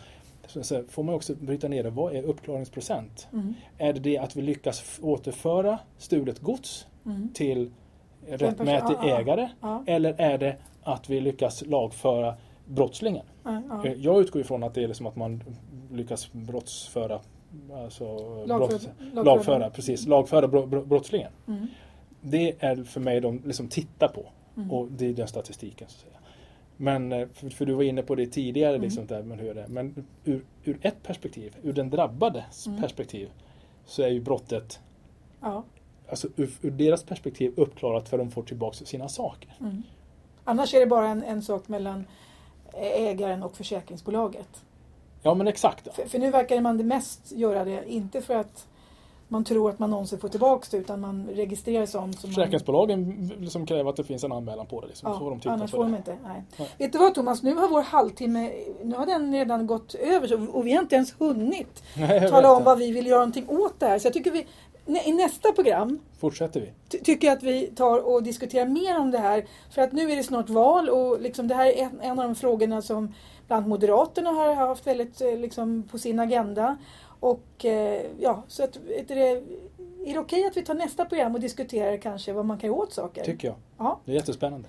[0.47, 1.91] så får man också bryta ner det.
[1.91, 3.29] Vad är uppklaringsprocent?
[3.33, 3.55] Mm.
[3.79, 7.29] Är det det att vi lyckas återföra stulet gods Mm.
[7.35, 7.71] till
[8.29, 9.49] rättmätig ja, ägare?
[9.61, 12.35] Ja, Eller är det att vi lyckas lagföra
[12.67, 13.25] brottslingen?
[13.45, 13.83] ja.
[13.85, 15.43] Eh, Jag utgår ifrån att det är liksom att man
[15.93, 17.21] lyckas brottsföra
[17.75, 18.05] Alltså
[18.47, 19.23] Lagför- brotts, lagföra.
[19.25, 21.31] lagföra, precis, lagföra bro, bro, brottslingen.
[21.49, 21.67] Mm.
[22.21, 24.25] Det är för mig de liksom tittar på
[24.57, 24.71] Mm.
[24.71, 25.89] och det är den statistiken.
[25.89, 26.19] Så att säga.
[26.83, 28.83] Men, eh, för, för du var inne på det tidigare, Mm.
[28.83, 29.67] liksom, där, men hur det?
[29.69, 32.81] Men ur, ur ett perspektiv, ur den drabbades Mm.
[32.81, 33.31] perspektiv,
[33.87, 34.81] så är ju brottet,
[35.41, 35.65] Ja.
[36.11, 39.57] alltså ur, ur deras perspektiv uppklarat för de får tillbaka sina saker.
[39.61, 39.83] Mm.
[40.45, 42.05] Annars är det bara en, en sak mellan
[42.75, 44.65] ägaren och försäkringsbolaget.
[45.23, 45.95] Ja men exakt.
[45.95, 48.69] För, för nu verkar man det mest göra det, inte för att
[49.33, 52.35] man tror att man någonsin får tillbaka det, utan man registrerar sånt som man...
[52.35, 54.87] Försäkringsbolagen liksom kräver att det finns en anmälan på det.
[54.87, 55.13] Liksom.
[55.13, 55.91] Ja, får de titta annars får det.
[55.91, 56.17] de inte.
[56.25, 56.43] Nej.
[56.57, 56.69] Nej.
[56.79, 58.53] Vet du vad Thomas, nu har vår halvtimme,
[58.83, 62.59] nu har den redan gått över och vi har inte ens hunnit Nej, tala om
[62.59, 62.65] det.
[62.65, 63.99] vad vi vill göra någonting åt det här.
[63.99, 64.47] Så jag tycker vi,
[65.05, 66.73] i nästa program Fortsätter vi.
[66.89, 69.45] ty- tycker jag att vi tar och diskuterar mer om det här.
[69.71, 72.25] För att nu är det snart val och liksom det här är en, en av
[72.25, 73.15] de frågorna som
[73.47, 76.77] bland Moderaterna har haft väldigt eh, liksom, på sin agenda.
[77.23, 79.43] Och eh, ja, så att, du det,
[80.05, 82.79] är det okej att vi tar nästa program och diskuterar kanske vad man kan göra
[82.79, 83.25] åt saker?
[83.25, 83.57] Tycker jag.
[83.79, 84.01] Ja.
[84.05, 84.69] Det är jättespännande.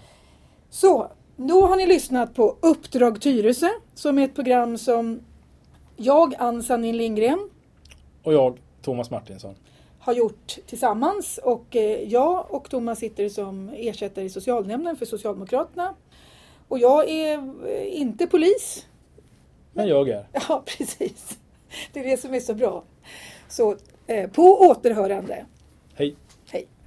[0.70, 5.20] Så, då har ni lyssnat på Uppdrag Tyresö som är ett program som
[5.96, 7.50] jag, Ann Sannin Lindgren,
[8.24, 9.56] Och jag, Thomas Martinsson.
[10.00, 15.94] har gjort tillsammans och eh, jag och Thomas sitter som ersättare i socialnämnden för Socialdemokraterna.
[16.68, 17.38] Och jag är
[17.68, 18.88] eh, inte polis.
[19.72, 20.28] Men jag är.
[20.50, 21.40] Ja, precis.
[21.94, 22.84] Det är det som är så bra.
[23.48, 23.76] Så
[24.08, 25.46] eh, på återhörande.
[25.96, 26.16] Hej.